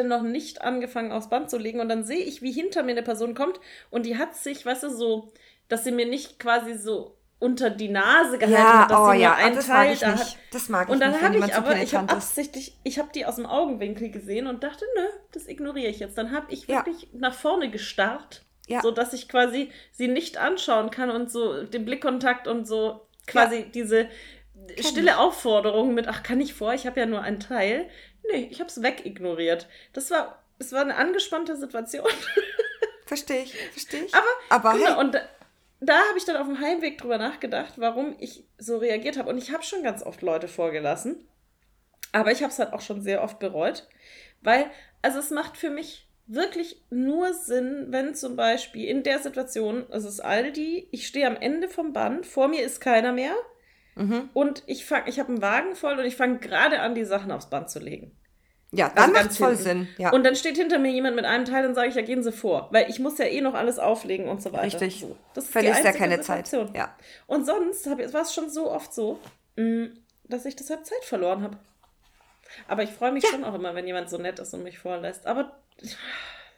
[0.04, 1.80] noch nicht angefangen, aufs Band zu legen.
[1.80, 3.60] Und dann sehe ich, wie hinter mir eine Person kommt
[3.90, 5.32] und die hat sich, weißt du, so,
[5.70, 9.18] dass sie mir nicht quasi so unter die Nase gehalten ja, hat, dass oh sie
[9.18, 10.20] ja, mir einen das mag Teil ich da nicht.
[10.22, 10.38] hat.
[10.52, 13.10] Das mag Und ich dann nicht, wenn habe ich aber, ich habe absichtlich, ich habe
[13.14, 15.04] die aus dem Augenwinkel gesehen und dachte, nö,
[15.34, 16.18] das ignoriere ich jetzt.
[16.18, 16.78] Dann habe ich Ja.
[16.78, 18.82] wirklich nach vorne gestarrt, Ja.
[18.82, 23.66] so dass ich quasi sie nicht anschauen kann und so den Blickkontakt und so quasi
[23.74, 24.08] diese
[24.80, 27.90] stille Aufforderung mit, ach, kann ich vor, ich habe ja nur einen Teil.
[28.32, 29.68] Nee, ich habe es wegignoriert.
[29.94, 32.08] Das war, es war eine angespannte Situation.
[33.06, 34.14] Verstehe ich, verstehe ich.
[34.16, 35.22] Aber, Aber genau, hey, und da,
[35.82, 39.30] da habe ich dann auf dem Heimweg drüber nachgedacht, warum ich so reagiert habe.
[39.30, 41.28] Und ich habe schon ganz oft Leute vorgelassen.
[42.14, 43.88] Aber ich habe es halt auch schon sehr oft bereut.
[44.42, 44.72] Weil,
[45.02, 50.06] also es macht für mich wirklich nur Sinn, wenn zum Beispiel in der Situation, es
[50.06, 53.36] ist Aldi, ich stehe am Ende vom Band, vor mir ist keiner mehr
[53.96, 54.30] mhm.
[54.34, 57.32] und ich fang, ich habe einen Wagen voll und ich fange gerade an, die Sachen
[57.32, 58.18] aufs Band zu legen.
[58.72, 59.64] ja, Also dann ganz macht's voll hinten.
[59.64, 59.88] Sinn.
[59.98, 60.12] Ja.
[60.12, 62.32] Und dann steht hinter mir jemand mit einem Teil und sage ich, ja, gehen Sie
[62.32, 62.70] vor.
[62.72, 64.64] Weil ich muss ja eh noch alles auflegen und so weiter.
[64.64, 65.02] Richtig.
[65.02, 65.16] So.
[65.34, 66.48] Das ist Verlierst ja keine Zeit.
[66.48, 66.76] Situation.
[66.76, 66.96] Ja.
[67.28, 69.20] Und sonst war es schon so oft so,
[69.58, 69.90] mh,
[70.26, 71.58] dass ich deshalb Zeit verloren habe.
[72.68, 75.26] Aber ich freue mich schon auch immer, wenn jemand so nett ist und mich vorlässt.
[75.28, 75.60] Aber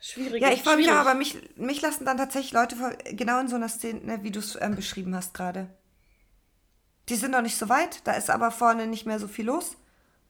[0.02, 0.42] schwierig.
[0.42, 2.76] Ja, ich freue mich auch, aber mich, mich lassen dann tatsächlich Leute
[3.12, 5.68] genau in so einer Szene, ne, wie du es ähm, beschrieben hast gerade.
[7.10, 9.76] Die sind noch nicht so weit, da ist aber vorne nicht mehr so viel los.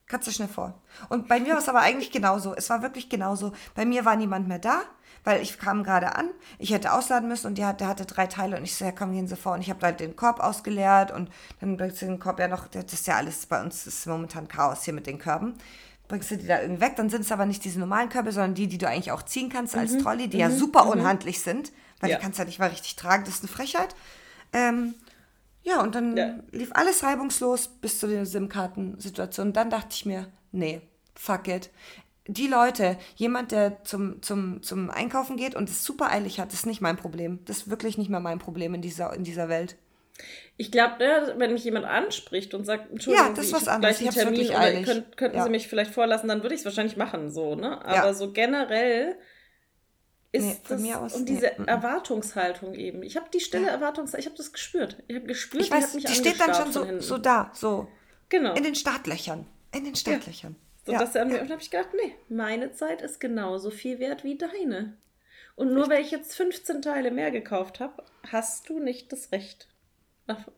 [0.08, 0.80] Kannst du schnell vor.
[1.10, 2.54] Und bei mir war es aber eigentlich genauso.
[2.56, 3.54] Es war wirklich genauso.
[3.74, 4.82] Bei mir war niemand mehr da,
[5.24, 6.30] weil ich kam gerade an.
[6.60, 9.14] Ich hätte ausladen müssen und hat, der hatte drei Teile und ich so, ja komm,
[9.14, 9.54] gehen Sie vor.
[9.54, 12.68] Und ich habe da den Korb ausgeleert und dann bringst du den Korb ja noch,
[12.68, 15.56] das ist ja alles, bei uns ist momentan Chaos hier mit den Körben.
[16.08, 18.54] Bringst du die da irgendwie weg, dann sind es aber nicht diese normalen Körbe, sondern
[18.54, 22.12] die, die du eigentlich auch ziehen kannst als Trolley, die ja super unhandlich sind, weil
[22.12, 22.18] Ja.
[22.18, 23.96] die kannst du ja nicht mal richtig tragen, das ist eine Frechheit.
[24.54, 24.94] Ähm,
[25.66, 26.36] ja, und dann Ja.
[26.52, 29.52] lief alles reibungslos bis zu der SIM-Karten-Situation.
[29.52, 30.82] Dann dachte ich mir, nee,
[31.16, 31.70] fuck it.
[32.28, 36.66] Die Leute, jemand, der zum, zum, zum Einkaufen geht und es super eilig hat, ist
[36.66, 37.40] nicht mein Problem.
[37.46, 39.76] Das ist wirklich nicht mehr mein Problem in dieser, in dieser Welt.
[40.58, 43.68] Ich glaube, ja, wenn mich jemand anspricht und sagt, Entschuldigung, Ja, das ist ich was
[43.68, 44.00] anderes.
[44.00, 44.86] Ich hab's Termin wirklich eilig.
[44.86, 45.44] könnt, könnten Ja.
[45.44, 47.84] Sie mich vielleicht vorlassen, dann würde ich es wahrscheinlich machen, so, ne?
[47.86, 48.14] Aber Ja.
[48.14, 49.18] so generell
[50.36, 51.58] ist Nee, von das mir aus, und nee, diese.
[51.68, 53.04] Erwartungshaltung eben.
[53.04, 54.98] Ich habe die stille Erwartungshaltung, ich habe das gespürt.
[55.08, 57.52] Ich habe gespürt, Ich die hat weiß, mich die steht dann schon so, so da,
[57.54, 57.88] so
[58.30, 58.54] genau.
[58.54, 59.46] in den Startlöchern.
[59.74, 60.56] In den Startlöchern.
[60.86, 61.42] So, ja, dass er an mir, ja.
[61.42, 64.98] und habe ich gedacht, nee, meine Zeit ist genauso viel wert wie deine.
[65.56, 69.68] Und nur weil ich jetzt 15 Teile mehr gekauft habe, hast du nicht das Recht.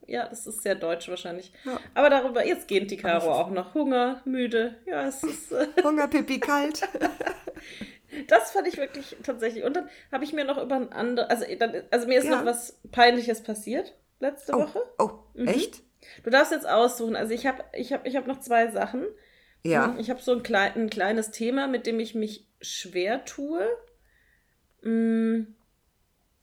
[0.06, 1.52] Ja, das ist sehr deutsch wahrscheinlich.
[1.64, 1.78] Ja.
[1.94, 3.74] Aber darüber, jetzt gähnt die Caro auch noch.
[3.74, 4.76] Hunger, müde.
[4.86, 5.52] Ja, es ist.
[5.52, 6.88] Äh, Hunger, Pipi, kalt.
[8.28, 9.64] das fand ich wirklich tatsächlich.
[9.64, 11.28] Und dann habe ich mir noch über ein anderes.
[11.30, 12.36] Also, dann, also mir ist Ja.
[12.38, 14.82] noch was Peinliches passiert letzte Oh, Woche.
[14.98, 15.48] oh Mhm.
[15.48, 15.82] echt?
[16.24, 17.16] Du darfst jetzt aussuchen.
[17.16, 19.04] Also ich habe ich hab, ich hab noch zwei Sachen.
[19.64, 19.86] Ja.
[19.92, 23.66] Hm, Ich habe so ein, klein, ein kleines Thema, mit dem ich mich schwer tue.
[24.82, 25.54] Hm,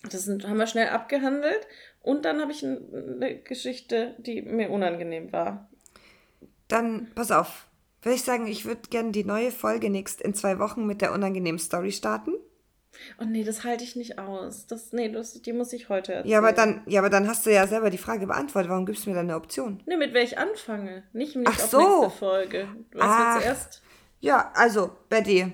[0.10, 1.68] Das sind, haben wir schnell abgehandelt.
[2.02, 5.70] Und dann habe ich ein, eine Geschichte, die mir unangenehm war.
[6.68, 7.65] Dann, pass auf.
[8.06, 11.12] Würde ich sagen, ich würde gerne die neue Folge nächst in zwei Wochen mit der
[11.12, 12.34] unangenehmen Story starten.
[13.20, 14.68] Oh nee, das halte ich nicht aus.
[14.68, 16.32] Das, nee, das, die muss ich heute erzählen.
[16.32, 18.70] Ja, aber dann, ja, aber dann hast du ja selber die Frage beantwortet.
[18.70, 19.82] Warum gibst du mir dann eine Option?
[19.88, 21.04] Nee, mit welch anfange.
[21.14, 21.80] Nicht, nicht Ach auf so.
[22.02, 22.68] nächste Folge.
[22.94, 23.40] Was Ach.
[23.42, 23.82] zuerst?
[24.20, 25.52] Ja, also, Betty,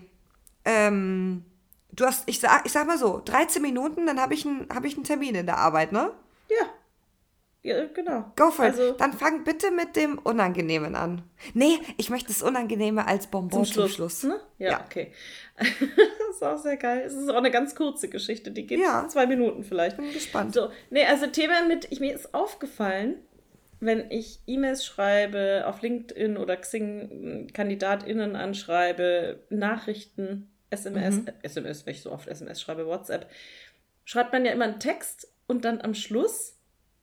[0.65, 1.45] ähm,
[1.93, 4.83] du hast, ich sag, ich sag mal so, 13 Minuten, dann habe ich, einen- hab
[4.85, 6.11] ich einen Termin in der Arbeit, ne?
[6.49, 6.67] Ja.
[7.64, 8.32] Ja, genau.
[8.36, 8.72] Go for it.
[8.72, 11.22] Also, Dann fang bitte mit dem Unangenehmen an.
[11.53, 13.93] Nee, ich möchte das Unangenehme als Bonbon zum zum Schluss.
[13.93, 14.24] Schluss.
[14.24, 14.39] Ne?
[14.57, 14.86] Ja, Ja.
[14.86, 15.12] okay.
[15.57, 15.68] das
[16.32, 17.03] ist auch sehr geil.
[17.05, 18.49] Es ist auch eine ganz kurze Geschichte.
[18.49, 19.07] Die geht Ja.
[19.09, 19.97] zwei Minuten vielleicht.
[19.97, 20.55] Bin gespannt.
[20.55, 23.18] So, nee, also Thema mit, ich, mir ist aufgefallen,
[23.80, 31.28] wenn ich E-Mails schreibe, auf LinkedIn oder Xing äh, KandidatInnen anschreibe, Nachrichten, SMS, Mhm.
[31.43, 33.30] SMS, wenn ich so oft SMS schreibe, WhatsApp,
[34.03, 36.57] schreibt man ja immer einen Text und dann am Schluss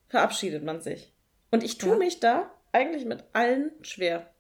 [0.09, 1.13] verabschiedet man sich.
[1.51, 1.97] Und ich tue Ja.
[1.97, 4.33] mich da eigentlich mit allen schwer.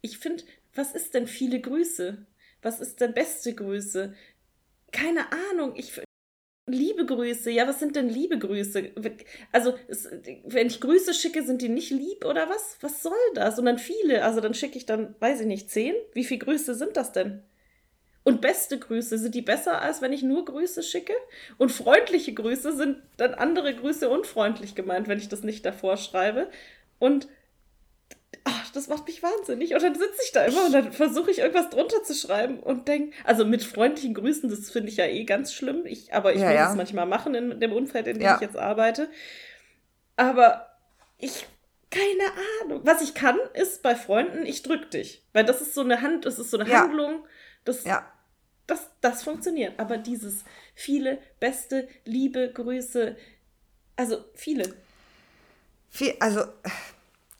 [0.00, 0.44] Ich finde,
[0.74, 2.26] was ist denn viele Grüße?
[2.62, 4.14] Was ist denn beste Grüße?
[4.92, 5.74] Keine Ahnung.
[5.76, 6.00] Ich,
[6.66, 8.92] Liebe Grüße, ja, was sind denn liebe Grüße?
[9.52, 10.08] Also, es,
[10.44, 12.78] wenn ich Grüße schicke, sind die nicht lieb oder was?
[12.80, 13.58] Was soll das?
[13.58, 15.94] Und dann viele, also dann schicke ich dann, weiß ich nicht, zehn?
[16.14, 17.42] Wie viele Grüße sind das denn?
[18.26, 21.12] Und beste Grüße, sind die besser, als wenn ich nur Grüße schicke?
[21.58, 26.50] Und freundliche Grüße sind dann andere Grüße unfreundlich gemeint, wenn ich das nicht davor schreibe.
[26.98, 27.28] Und
[28.44, 29.74] ach, das macht mich wahnsinnig.
[29.74, 32.88] Und dann sitze ich da immer und dann versuche ich irgendwas drunter zu schreiben und
[32.88, 35.84] denke, also mit freundlichen Grüßen, das finde ich ja eh ganz schlimm.
[35.84, 36.70] Ich, aber ich Ja, muss ja.
[36.70, 38.36] es manchmal machen in dem Umfeld, in dem Ja.
[38.36, 39.08] ich jetzt arbeite.
[40.16, 40.70] Aber
[41.18, 41.46] ich,
[41.90, 42.30] keine
[42.62, 42.80] Ahnung.
[42.84, 45.22] Was ich kann, ist bei Freunden, ich drück dich.
[45.34, 46.80] Weil das ist so eine Hand, das ist so eine Ja.
[46.84, 47.26] Handlung.
[47.66, 48.10] Das, Ja.
[48.66, 49.78] Das, das funktioniert.
[49.78, 50.44] Aber dieses
[50.74, 53.16] viele, beste, liebe Grüße,
[53.96, 54.74] also viele.
[55.90, 56.44] Viel, also,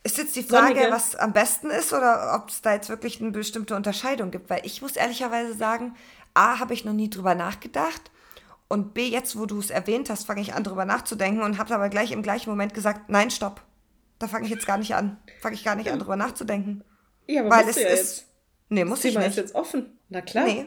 [0.05, 0.91] ist jetzt die Frage, Sonnige.
[0.93, 4.51] was am besten ist oder ob es da jetzt wirklich eine bestimmte Unterscheidung gibt?
[4.51, 5.97] Weil ich muss ehrlicherweise sagen,
[6.35, 8.11] A, habe ich noch nie drüber nachgedacht.
[8.69, 11.75] Und B, jetzt, wo du es erwähnt hast, fange ich an, drüber nachzudenken und habe
[11.75, 13.63] aber gleich im gleichen Moment gesagt, nein, stopp.
[14.19, 15.19] Da fange ich jetzt gar nicht an.
[15.41, 16.85] Fange ich gar nicht an, drüber nachzudenken.
[17.27, 17.99] Ja, aber Weil musst es du ja ist.
[18.19, 18.27] jetzt.
[18.69, 19.37] Nee, muss Das ich Thema ist nicht.
[19.39, 19.99] jetzt offen.
[20.09, 20.45] Na klar.
[20.45, 20.67] Nee.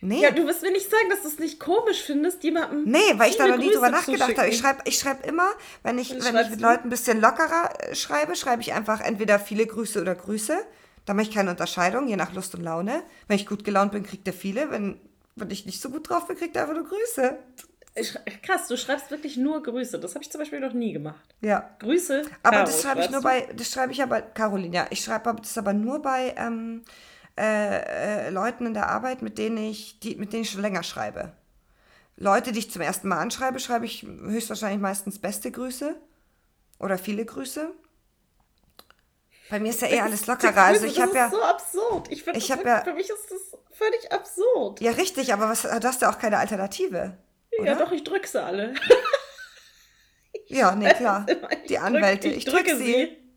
[0.00, 0.20] Nee.
[0.22, 2.84] Ja, du wirst mir nicht sagen, dass du es nicht komisch findest, jemandem.
[2.84, 4.48] Nee, weil ich da noch nie drüber nachgedacht habe.
[4.48, 5.48] Ich schreibe ich schreib immer,
[5.82, 6.60] wenn ich, wenn ich mit?
[6.60, 10.56] Leuten ein bisschen lockerer äh, schreibe, schreibe ich einfach entweder viele Grüße oder Grüße.
[11.04, 13.02] Da mache ich keine Unterscheidung, je nach Lust und Laune.
[13.26, 14.70] Wenn ich gut gelaunt bin, kriegt er viele.
[14.70, 15.00] Wenn,
[15.34, 17.38] wenn ich nicht so gut drauf bin, kriegt er einfach nur Grüße.
[18.42, 19.98] Krass, du schreibst wirklich nur Grüße.
[19.98, 21.24] Das habe ich zum Beispiel noch nie gemacht.
[21.40, 21.70] Ja.
[21.80, 22.22] Grüße.
[22.42, 23.24] Aber Caro, das schreibe ich nur du?
[23.24, 26.82] bei, das schreibe ich aber, Caroline, ja, ich schreibe das aber nur bei ähm,
[27.38, 30.82] äh, äh, Leuten in der Arbeit, mit denen ich, die, mit denen ich schon länger
[30.82, 31.32] schreibe.
[32.16, 35.94] Leute, die ich zum ersten Mal anschreibe, schreibe ich höchstwahrscheinlich meistens beste Grüße
[36.80, 37.70] oder viele Grüße.
[39.50, 40.62] Bei mir ist ja eh alles lockerer.
[40.62, 42.08] Also ich das habe ist ja, so absurd.
[42.10, 44.80] Ich finde ja- für mich ist das völlig absurd.
[44.80, 47.16] ja richtig, aber was, du hast ja auch keine Alternative.
[47.52, 47.76] Ja, oder?
[47.86, 48.74] doch, ich drücke sie alle.
[50.48, 51.26] Ja, nee, klar.
[51.68, 52.84] Die drück- Anwälte, ich ich drücke drücke sie.
[52.84, 53.27] sie.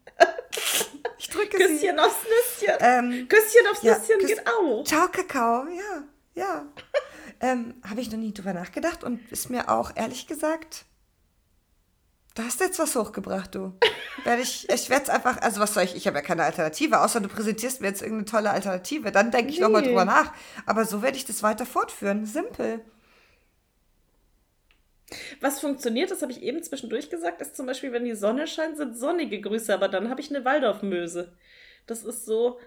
[1.33, 1.99] Drücke Küsschen sie.
[1.99, 2.15] aufs
[2.59, 2.75] Nüsschen.
[2.79, 4.83] Ähm, Küsschen aufs ja, Nüsschen Küss- geht auch.
[4.85, 5.65] Ciao, Kakao.
[5.65, 6.03] Ja,
[6.35, 6.65] ja.
[7.39, 10.85] ähm, Habe ich noch nie drüber nachgedacht und ist mir auch ehrlich gesagt,
[12.35, 13.73] da hast du jetzt was hochgebracht, du.
[14.23, 17.01] Werde ich, ich werde es einfach, also was soll ich, ich habe ja keine Alternative,
[17.01, 19.11] außer du präsentierst mir jetzt irgendeine tolle Alternative.
[19.11, 19.87] Dann denke ich Nee.
[19.87, 20.31] drüber nach.
[20.65, 22.25] Aber so werde ich das weiter fortführen.
[22.25, 22.85] Simpel.
[25.41, 28.77] Was funktioniert, das habe ich eben zwischendurch gesagt, ist zum Beispiel, wenn die Sonne scheint,
[28.77, 31.33] sind sonnige Grüße, aber dann habe ich eine Waldorfmöse.
[31.87, 32.59] Das ist so,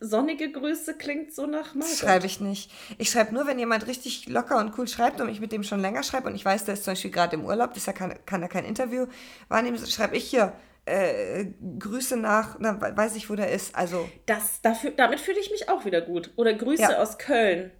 [0.00, 1.96] sonnige Grüße klingt so nach Das Margot.
[1.96, 2.70] schreibe ich nicht.
[2.98, 5.80] Ich schreibe nur, wenn jemand richtig locker und cool schreibt und ich mit dem schon
[5.80, 8.42] länger schreibe und ich weiß, der ist zum Beispiel gerade im Urlaub, das kann, kann
[8.42, 9.06] er kein Interview
[9.48, 10.52] wahrnehmen, schreibe ich hier
[10.84, 11.46] äh,
[11.78, 13.74] Grüße nach, dann we- weiß ich, wo der ist.
[13.74, 16.30] Also, Das, dafür, damit fühle ich mich auch wieder gut.
[16.36, 16.98] Oder Grüße Ja.
[17.02, 17.70] aus Köln.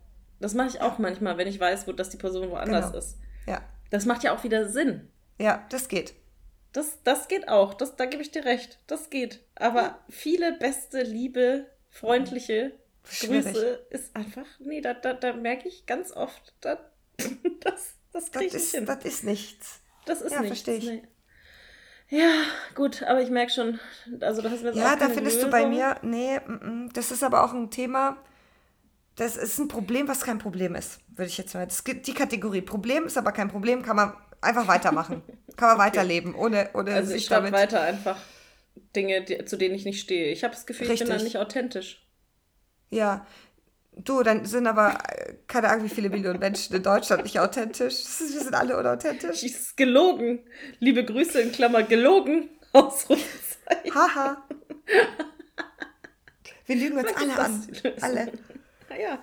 [0.40, 2.98] Das mache ich auch manchmal, wenn ich weiß, wo dass die Person woanders Genau.
[2.98, 3.16] ist.
[3.46, 3.60] ja,
[3.90, 5.10] Das macht ja auch wieder Sinn.
[5.38, 6.14] ja, das geht.
[6.72, 7.72] Das, das geht auch.
[7.74, 8.78] Das, da gebe ich dir recht.
[8.86, 9.40] Das geht.
[9.54, 12.72] Aber viele beste, liebe, freundliche
[13.04, 13.44] Schwierig.
[13.54, 14.44] Grüße ist einfach.
[14.58, 16.78] Nee, da, da, da merke ich ganz oft, da,
[17.60, 18.84] das, das Das kriege ich nicht ist, hin.
[18.86, 19.80] das ist nichts.
[20.04, 21.02] Das ist Ja, nichts, verstehe ich.
[21.02, 21.08] Nee.
[22.10, 22.30] Ja,
[22.74, 23.80] gut, aber ich merke schon,
[24.20, 25.74] also da hast du mir Ja, da findest du bei Lösung.
[25.74, 26.40] mir, nee,
[26.92, 28.16] das ist aber auch ein Thema,
[29.18, 31.66] das ist ein Problem, was kein Problem ist, würde ich jetzt mal.
[31.66, 32.62] Das gibt die Kategorie.
[32.62, 35.22] Problem ist aber kein Problem, kann man einfach weitermachen.
[35.56, 38.16] kann man weiterleben, ohne, ohne Also ich schreibe weiter einfach
[38.94, 40.30] Dinge, die, zu denen ich nicht stehe.
[40.30, 41.34] Ich habe das Gefühl, ich bin dann Richtig.
[41.34, 42.06] nicht authentisch.
[42.90, 43.26] Ja.
[43.96, 47.94] Du, dann sind aber äh, keine Ahnung, wie viele Millionen Menschen in Deutschland nicht authentisch.
[48.20, 49.42] Wir sind alle unauthentisch.
[49.42, 50.46] Ich ist gelogen.
[50.78, 52.50] Liebe Grüße in Klammer gelogen.
[52.72, 53.92] Ausrufezeichen.
[53.92, 54.44] Haha.
[56.66, 57.68] Wir lügen uns alle an.
[58.00, 58.32] Alle.
[58.98, 59.22] Ja.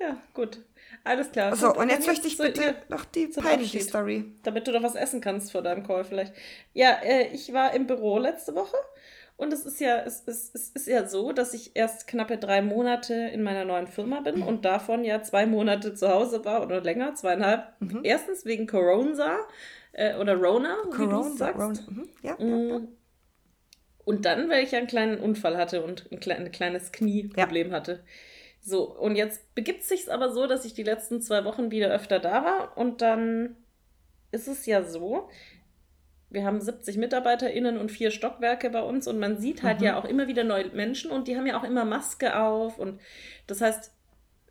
[0.00, 0.58] Ja, gut.
[1.04, 1.56] Alles klar.
[1.56, 3.80] So, und jetzt möchte ich bitte noch die peinliche.
[3.80, 4.24] Story.
[4.42, 6.34] Damit du doch was essen kannst vor deinem Call vielleicht.
[6.74, 8.76] Ja, äh, ich war im Büro letzte Woche
[9.36, 12.62] und es ist ja, es, es, es ist ja so, dass ich erst knappe drei
[12.62, 16.80] Monate in meiner neuen Firma bin und davon ja zwei Monate zu Hause war oder
[16.80, 17.68] länger, zweieinhalb.
[17.80, 18.00] Mhm.
[18.02, 19.38] Erstens wegen Corona
[19.92, 21.36] äh, oder Rona, wie du Corona.
[21.36, 21.58] sagst.
[21.58, 21.80] Corona.
[21.88, 22.08] Mhm.
[22.22, 22.78] Ja, ja, ja.
[22.78, 22.88] Mm.
[24.04, 27.72] Und dann, weil ich ja einen kleinen Unfall hatte und ein, klein, ein kleines Knieproblem
[27.72, 28.04] hatte.
[28.68, 31.88] So, und jetzt begibt es sich aber so, dass ich die letzten zwei Wochen wieder
[31.90, 32.76] öfter da war.
[32.76, 33.56] Und dann
[34.32, 35.28] ist es ja so,
[36.30, 39.84] wir haben 70 MitarbeiterInnen und vier Stockwerke bei uns und man sieht halt Mhm.
[39.86, 42.80] ja auch immer wieder neue Menschen und die haben ja auch immer Maske auf.
[42.80, 43.00] Und
[43.46, 43.92] das heißt,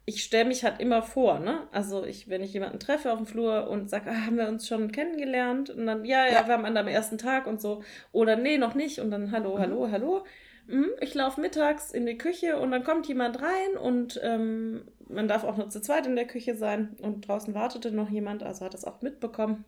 [0.06, 1.68] ich stelle mich halt immer vor, ne?
[1.74, 4.66] Also ich, wenn ich jemanden treffe auf dem Flur und sage, ah, haben wir uns
[4.66, 5.72] schon kennengelernt?
[5.72, 6.48] Und dann, ja, ja, Ja.
[6.48, 7.84] wir haben an am ersten Tag und so.
[8.14, 9.00] Oder nee, noch nicht.
[9.00, 9.60] Und dann, hallo, Mhm.
[9.62, 10.24] hallo, hallo.
[10.68, 15.28] Hm, Ich laufe mittags in die Küche und dann kommt jemand rein und ähm, man
[15.28, 18.66] darf auch nur zu zweit in der Küche sein und draußen wartete noch jemand, also
[18.66, 19.66] hat das auch mitbekommen.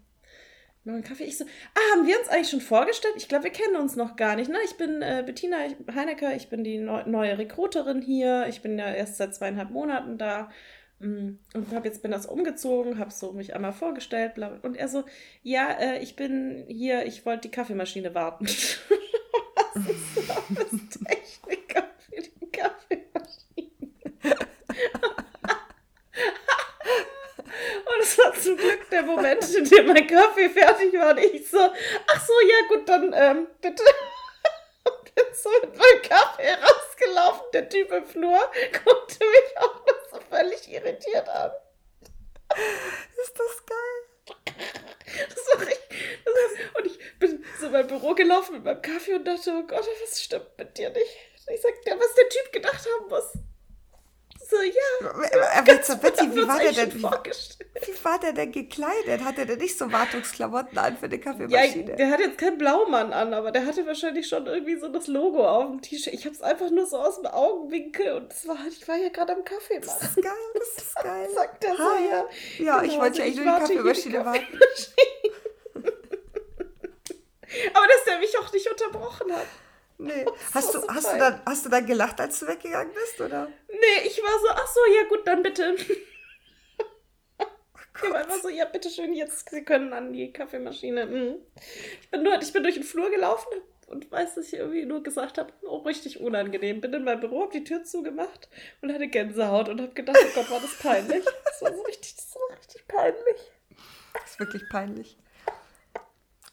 [0.84, 1.26] Noch einen Kaffee.
[1.26, 3.16] Ich so, ah, haben wir uns eigentlich schon vorgestellt?
[3.18, 4.50] Ich glaube, wir kennen uns noch gar nicht.
[4.50, 4.58] Ne?
[4.66, 5.58] Ich bin äh, Bettina
[5.94, 8.46] Heinecker, ich bin die neu neue Rekruterin hier.
[8.48, 10.50] Ich bin ja erst seit zweieinhalb Monaten da.
[11.00, 14.36] Mm, Und hab jetzt bin das umgezogen, habe so mich einmal vorgestellt.
[14.36, 14.60] Bla.
[14.64, 15.04] und er so,
[15.44, 18.48] ja, äh, ich bin hier, ich wollte die Kaffeemaschine warten.
[19.78, 23.72] Was ist das Techniker für die Kaffeemaschine?
[27.86, 31.48] Und es war zum Glück der Moment, in dem mein Kaffee fertig war und ich
[31.48, 33.84] so, ach so, ja gut, dann ähm, bitte.
[34.84, 37.46] Und bin so mit meinem Kaffee rausgelaufen.
[37.54, 38.40] Der Typ im Flur
[38.84, 41.52] guckte mich auch noch so völlig irritiert an.
[43.22, 44.17] Ist das geil?
[44.28, 44.38] War,
[46.78, 49.88] und ich bin so in mein Büro gelaufen mit meinem Kaffee und dachte, oh Gott,
[50.04, 51.18] was stimmt mit dir nicht?
[51.54, 53.32] Ich sag, der, was der Typ gedacht haben muss.
[54.50, 55.64] So, ja.
[55.66, 57.02] Jetzt, Betty, wie war, der denn, wie.
[57.86, 59.24] Wie war der denn gekleidet?
[59.24, 61.96] Hatte der nicht so Wartungsklamotten an für die Ja, Kaffeemaschine?
[61.96, 65.48] der hat jetzt keinen Blaumann an, aber der hatte wahrscheinlich schon irgendwie so das Logo
[65.48, 66.14] auf dem T-Shirt.
[66.14, 69.34] Ich hab's einfach nur so aus dem Augenwinkel und das war, ich war ja gerade
[69.34, 70.08] am Kaffee das machen.
[70.08, 71.28] ist geil, das ist geil.
[71.34, 72.26] Sagt er so, ja.
[72.60, 74.60] Ja, ich Genau, wollte also ja eigentlich nur die warte hier Kaffeemaschine warten.
[77.74, 79.46] Aber dass der mich auch nicht unterbrochen hat.
[80.00, 80.26] Nee.
[80.26, 83.20] Das Hast du, so hast, du dann, hast du dann gelacht, als du weggegangen bist,
[83.22, 83.48] oder?
[83.70, 85.76] Nee, ich war so, ach so, ja gut, dann bitte.
[88.04, 91.06] Ich war einfach so, ja, bitteschön, jetzt, Sie können an die Kaffeemaschine.
[91.06, 91.36] Mhm.
[92.02, 93.50] Ich bin nur, ich bin durch den Flur gelaufen
[93.88, 96.82] und weiß, dass ich irgendwie nur gesagt habe, oh, richtig unangenehm.
[96.82, 98.50] Bin in mein Büro, hab die Tür zugemacht
[98.82, 101.24] und hatte Gänsehaut und hab gedacht, oh Gott, war das peinlich.
[101.46, 103.52] Das war so richtig, das war richtig peinlich.
[104.14, 105.18] Das ist wirklich peinlich.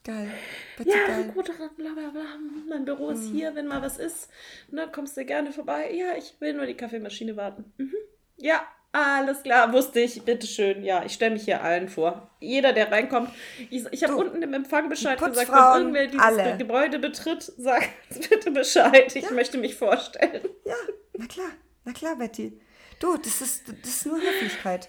[0.05, 0.31] Geil.
[0.77, 1.25] Bitte Ja, geil.
[1.29, 2.25] Recruiterin, bla bla bla.
[2.69, 4.31] Mein Büro ist hier, wenn mal was ist.
[4.71, 5.91] Ne, kommst du gerne vorbei.
[5.93, 7.73] Ja, ich will nur die Kaffeemaschine warten.
[7.79, 7.95] Mhm.
[8.37, 10.23] Ja, Alles klar, wusste ich.
[10.23, 10.85] Bitteschön.
[10.85, 12.31] Ja, ich stelle mich hier allen vor.
[12.39, 13.29] Jeder, der reinkommt.
[13.69, 16.57] Ich, ich habe unten im Empfang Bescheid gesagt, wenn irgendwer dieses alle.
[16.59, 17.91] Gebäude betritt, sagt
[18.31, 19.17] bitte Bescheid.
[19.17, 20.43] Ich möchte mich vorstellen.
[20.65, 20.77] Ja,
[21.19, 21.51] na klar,
[21.85, 22.61] na klar, Betty.
[23.01, 24.89] Du, das ist, das ist nur Höflichkeit.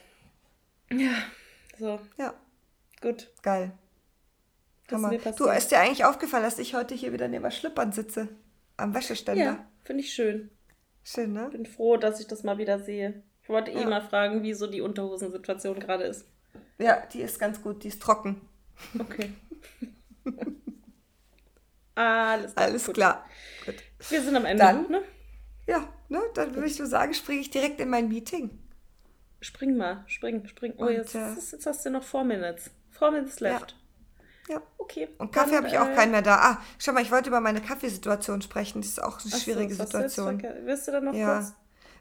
[0.92, 1.24] Ja,
[1.80, 2.36] so, Ja,
[3.02, 3.32] gut.
[3.42, 3.72] geil.
[4.88, 5.18] Das Hammer.
[5.18, 8.28] Du, ist dir eigentlich aufgefallen, dass ich heute hier wieder neben Schlippern sitze?
[8.78, 9.44] Am Wäscheständer.
[9.44, 10.52] Ja, finde ich schön.
[11.04, 11.50] Schön, ne?
[11.52, 13.24] Bin froh, dass ich das mal wieder sehe.
[13.46, 13.88] Ich wollte eh Ja.
[13.90, 16.26] mal fragen, wie so die Unterhosensituation gerade ist.
[16.80, 18.42] Ja, die ist ganz gut, die ist trocken.
[19.00, 19.32] Okay.
[21.96, 22.66] Alles klar.
[22.66, 22.96] Alles gut.
[22.96, 23.26] klar.
[23.66, 23.76] Gut.
[24.10, 25.02] Wir sind am Ende, Dann- ne?
[25.68, 28.60] Ja, ne, dann würde ich so sagen, springe ich direkt in mein Meeting.
[29.42, 30.74] Spring mal, spring, spring.
[30.78, 32.70] Oh, Und, jetzt, äh, jetzt, hast du noch four minutes.
[32.92, 33.76] Four minutes left.
[34.50, 34.62] Ja.
[34.78, 35.08] Okay.
[35.18, 36.36] Und Kaffee habe ich auch äh, keinen mehr da.
[36.38, 38.82] Ah, schau mal, ich wollte über meine Kaffeesituation sprechen.
[38.82, 40.42] Das ist auch eine ach so, schwierige du Situation.
[40.66, 41.36] Willst du dann noch Ja.
[41.40, 41.54] kurz?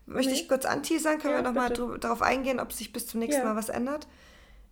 [0.07, 0.39] Möchte Nee.
[0.39, 1.19] ich kurz anteasern?
[1.19, 3.49] Können Ja, wir nochmal darauf eingehen, ob sich bis zum nächsten Ja.
[3.49, 4.07] Mal was ändert?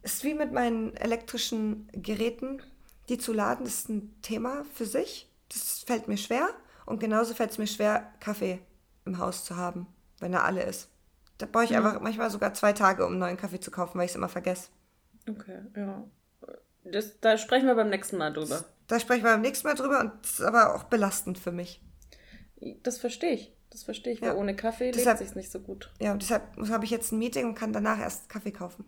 [0.02, 2.62] Ist wie mit meinen elektrischen Geräten,
[3.08, 5.30] die zu laden, das ist ein Thema für sich.
[5.48, 6.48] Das fällt mir schwer.
[6.86, 8.58] Und genauso fällt es mir schwer, Kaffee
[9.04, 9.86] im Haus zu haben,
[10.20, 10.88] wenn er alle ist.
[11.38, 11.76] Da brauche ich Mhm.
[11.76, 14.28] einfach manchmal sogar zwei Tage, um einen neuen Kaffee zu kaufen, weil ich es immer
[14.28, 14.68] vergesse.
[15.28, 16.04] Okay, ja.
[16.84, 18.64] Das, da sprechen wir beim nächsten Mal drüber.
[18.88, 21.80] Da sprechen wir beim nächsten Mal drüber und das ist aber auch belastend für mich.
[22.82, 23.52] Das verstehe ich.
[23.72, 24.28] Das verstehe ich, Ja.
[24.28, 25.90] weil ohne Kaffee Deshalb- lebt sich nicht so gut.
[25.98, 28.84] Ja, und deshalb habe ich jetzt ein Meeting und kann danach erst Kaffee kaufen.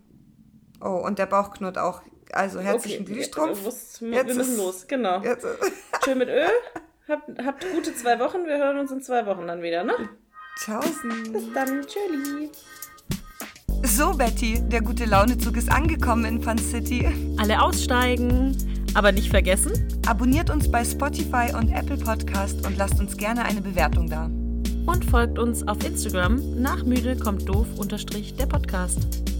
[0.79, 2.01] Oh, und der Bauch knurrt auch.
[2.31, 3.63] Also herzlichen Okay, Glühstrumpf.
[3.99, 5.21] Wir, wir Jetzt müssen ist- los, genau.
[5.23, 5.45] Jetzt,
[6.05, 6.47] Schön mit Öl.
[7.07, 8.45] Habt, habt gute zwei Wochen.
[8.45, 9.93] Wir hören uns in zwei Wochen dann wieder, ne?
[10.59, 11.31] tschaußen.
[11.33, 11.81] Bis dann.
[11.85, 12.49] Tschüssi.
[13.83, 17.07] So, Betty, der gute Launezug ist angekommen in Fun City.
[17.39, 18.55] Alle aussteigen.
[18.95, 19.73] Aber nicht vergessen,
[20.07, 24.29] Abonniert uns bei Spotify und Apple Podcast und lasst uns gerne eine Bewertung da.
[24.85, 29.34] Und folgt uns auf Instagram nach müde kommt doof unterstrich der Podcast.